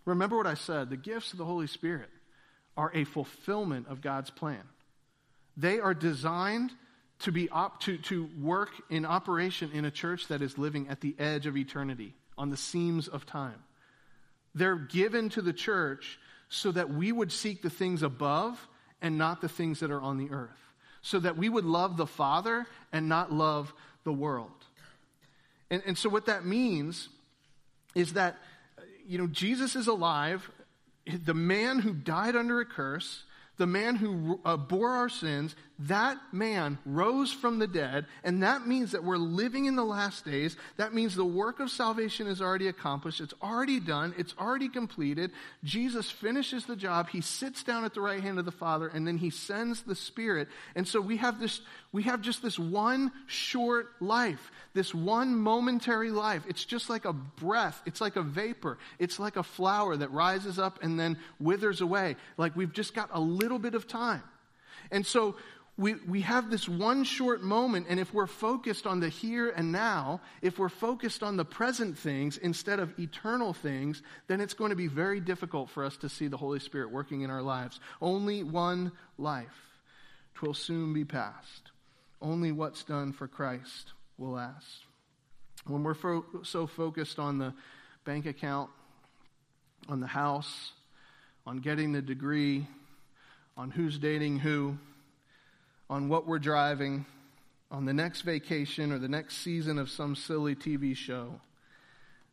[0.05, 2.09] Remember what I said the gifts of the Holy Spirit
[2.77, 4.63] are a fulfillment of God's plan.
[5.57, 6.71] They are designed
[7.19, 11.01] to, be op- to, to work in operation in a church that is living at
[11.01, 13.61] the edge of eternity, on the seams of time.
[14.55, 16.19] They're given to the church
[16.49, 18.67] so that we would seek the things above
[19.01, 22.07] and not the things that are on the earth, so that we would love the
[22.07, 23.73] Father and not love
[24.03, 24.51] the world.
[25.69, 27.09] And, and so, what that means
[27.95, 28.37] is that,
[29.07, 30.49] you know, Jesus is alive.
[31.05, 33.23] The man who died under a curse,
[33.57, 35.55] the man who uh, bore our sins,
[35.87, 40.25] that man rose from the dead, and that means that we're living in the last
[40.25, 40.57] days.
[40.75, 43.21] That means the work of salvation is already accomplished.
[43.21, 44.13] It's already done.
[44.17, 45.31] It's already completed.
[45.63, 47.09] Jesus finishes the job.
[47.09, 49.95] He sits down at the right hand of the Father, and then he sends the
[49.95, 50.49] Spirit.
[50.75, 51.61] And so we have this,
[51.93, 56.43] we have just this one short life, this one momentary life.
[56.49, 57.81] It's just like a breath.
[57.85, 58.77] It's like a vapor.
[58.99, 62.17] It's like a flower that rises up and then withers away.
[62.37, 64.23] Like we've just got a little bit of time.
[64.91, 65.35] And so
[65.79, 69.71] we, we have this one short moment, and if we're focused on the here and
[69.71, 74.71] now, if we're focused on the present things instead of eternal things, then it's going
[74.71, 77.79] to be very difficult for us to see the Holy Spirit working in our lives.
[78.01, 79.47] Only one life.
[80.35, 81.71] Twill soon be past.
[82.21, 84.83] Only what's done for Christ will last.
[85.65, 87.53] When we're fo- so focused on the
[88.03, 88.69] bank account,
[89.87, 90.73] on the house,
[91.47, 92.67] on getting the degree,
[93.55, 94.77] on who's dating who,
[95.89, 97.05] on what we're driving,
[97.71, 101.39] on the next vacation or the next season of some silly TV show,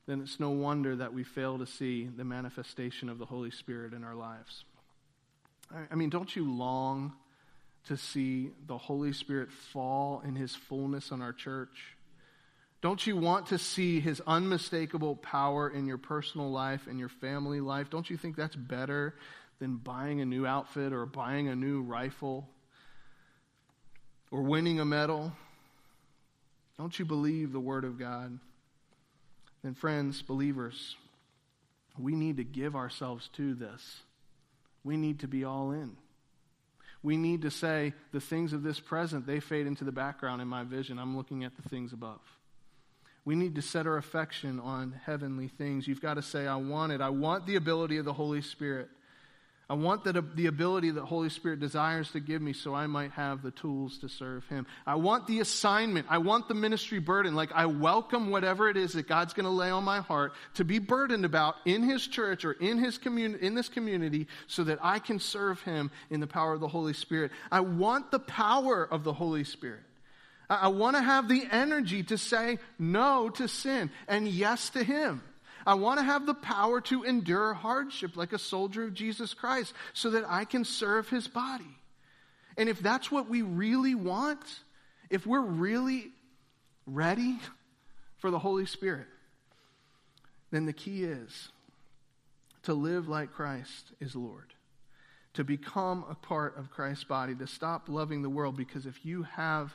[0.06, 3.92] then it's no wonder that we fail to see the manifestation of the Holy Spirit
[3.92, 4.64] in our lives.
[5.90, 7.12] I mean, don't you long
[7.86, 11.96] to see the Holy Spirit fall in his fullness on our church?
[12.82, 17.60] Don't you want to see his unmistakable power in your personal life and your family
[17.60, 17.90] life?
[17.90, 19.16] Don't you think that's better
[19.58, 22.48] than buying a new outfit or buying a new rifle?
[24.36, 25.32] Or winning a medal?
[26.76, 28.38] Don't you believe the Word of God?
[29.64, 30.94] Then, friends, believers,
[31.98, 34.00] we need to give ourselves to this.
[34.84, 35.96] We need to be all in.
[37.02, 40.48] We need to say, the things of this present, they fade into the background in
[40.48, 40.98] my vision.
[40.98, 42.20] I'm looking at the things above.
[43.24, 45.88] We need to set our affection on heavenly things.
[45.88, 47.00] You've got to say, I want it.
[47.00, 48.90] I want the ability of the Holy Spirit
[49.68, 53.10] I want that, the ability that Holy Spirit desires to give me so I might
[53.12, 54.64] have the tools to serve Him.
[54.86, 56.06] I want the assignment.
[56.08, 57.34] I want the ministry burden.
[57.34, 60.64] Like I welcome whatever it is that God's going to lay on my heart to
[60.64, 64.78] be burdened about in His church or in His community, in this community so that
[64.82, 67.32] I can serve Him in the power of the Holy Spirit.
[67.50, 69.80] I want the power of the Holy Spirit.
[70.48, 75.22] I want to have the energy to say no to sin and yes to Him.
[75.66, 79.74] I want to have the power to endure hardship like a soldier of Jesus Christ
[79.92, 81.64] so that I can serve his body.
[82.56, 84.44] And if that's what we really want,
[85.10, 86.12] if we're really
[86.86, 87.38] ready
[88.18, 89.08] for the Holy Spirit,
[90.52, 91.48] then the key is
[92.62, 94.54] to live like Christ is Lord,
[95.34, 99.24] to become a part of Christ's body, to stop loving the world, because if you
[99.24, 99.74] have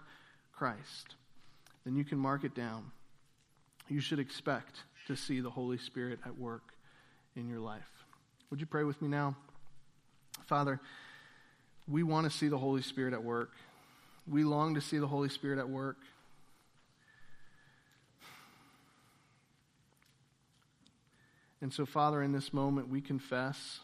[0.53, 1.15] Christ,
[1.85, 2.91] then you can mark it down.
[3.89, 6.73] You should expect to see the Holy Spirit at work
[7.35, 7.89] in your life.
[8.49, 9.35] Would you pray with me now?
[10.45, 10.79] Father,
[11.87, 13.51] we want to see the Holy Spirit at work.
[14.27, 15.97] We long to see the Holy Spirit at work.
[21.61, 23.79] And so, Father, in this moment, we confess.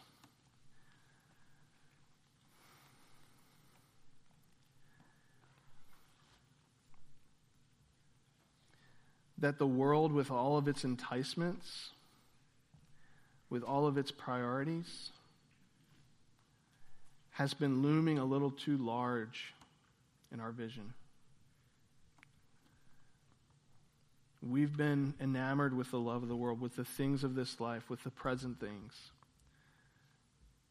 [9.38, 11.90] That the world, with all of its enticements,
[13.50, 15.12] with all of its priorities,
[17.32, 19.54] has been looming a little too large
[20.32, 20.94] in our vision.
[24.42, 27.90] We've been enamored with the love of the world, with the things of this life,
[27.90, 28.94] with the present things.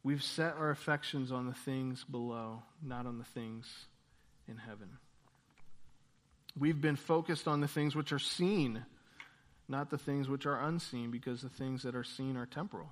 [0.03, 3.65] We've set our affections on the things below, not on the things
[4.47, 4.97] in heaven.
[6.59, 8.83] We've been focused on the things which are seen,
[9.67, 12.89] not the things which are unseen, because the things that are seen are temporal.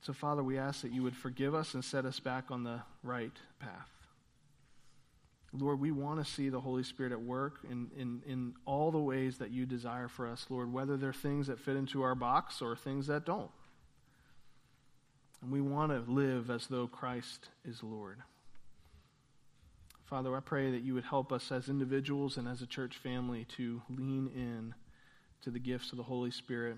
[0.00, 2.80] So, Father, we ask that you would forgive us and set us back on the
[3.02, 3.88] right path.
[5.52, 8.98] Lord, we want to see the Holy Spirit at work in, in, in all the
[8.98, 12.60] ways that you desire for us, Lord, whether they're things that fit into our box
[12.60, 13.50] or things that don't.
[15.40, 18.18] And we want to live as though Christ is Lord.
[20.14, 23.46] Father, I pray that you would help us as individuals and as a church family
[23.56, 24.72] to lean in
[25.42, 26.76] to the gifts of the Holy Spirit.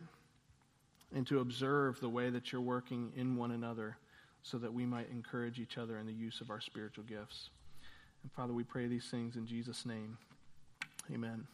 [1.15, 3.99] and to observe the way that you're working in one another
[4.43, 7.51] so that we might encourage each other in the use of our spiritual gifts.
[8.23, 10.17] And Father, we pray these things in Jesus' name.
[11.13, 11.47] Amen.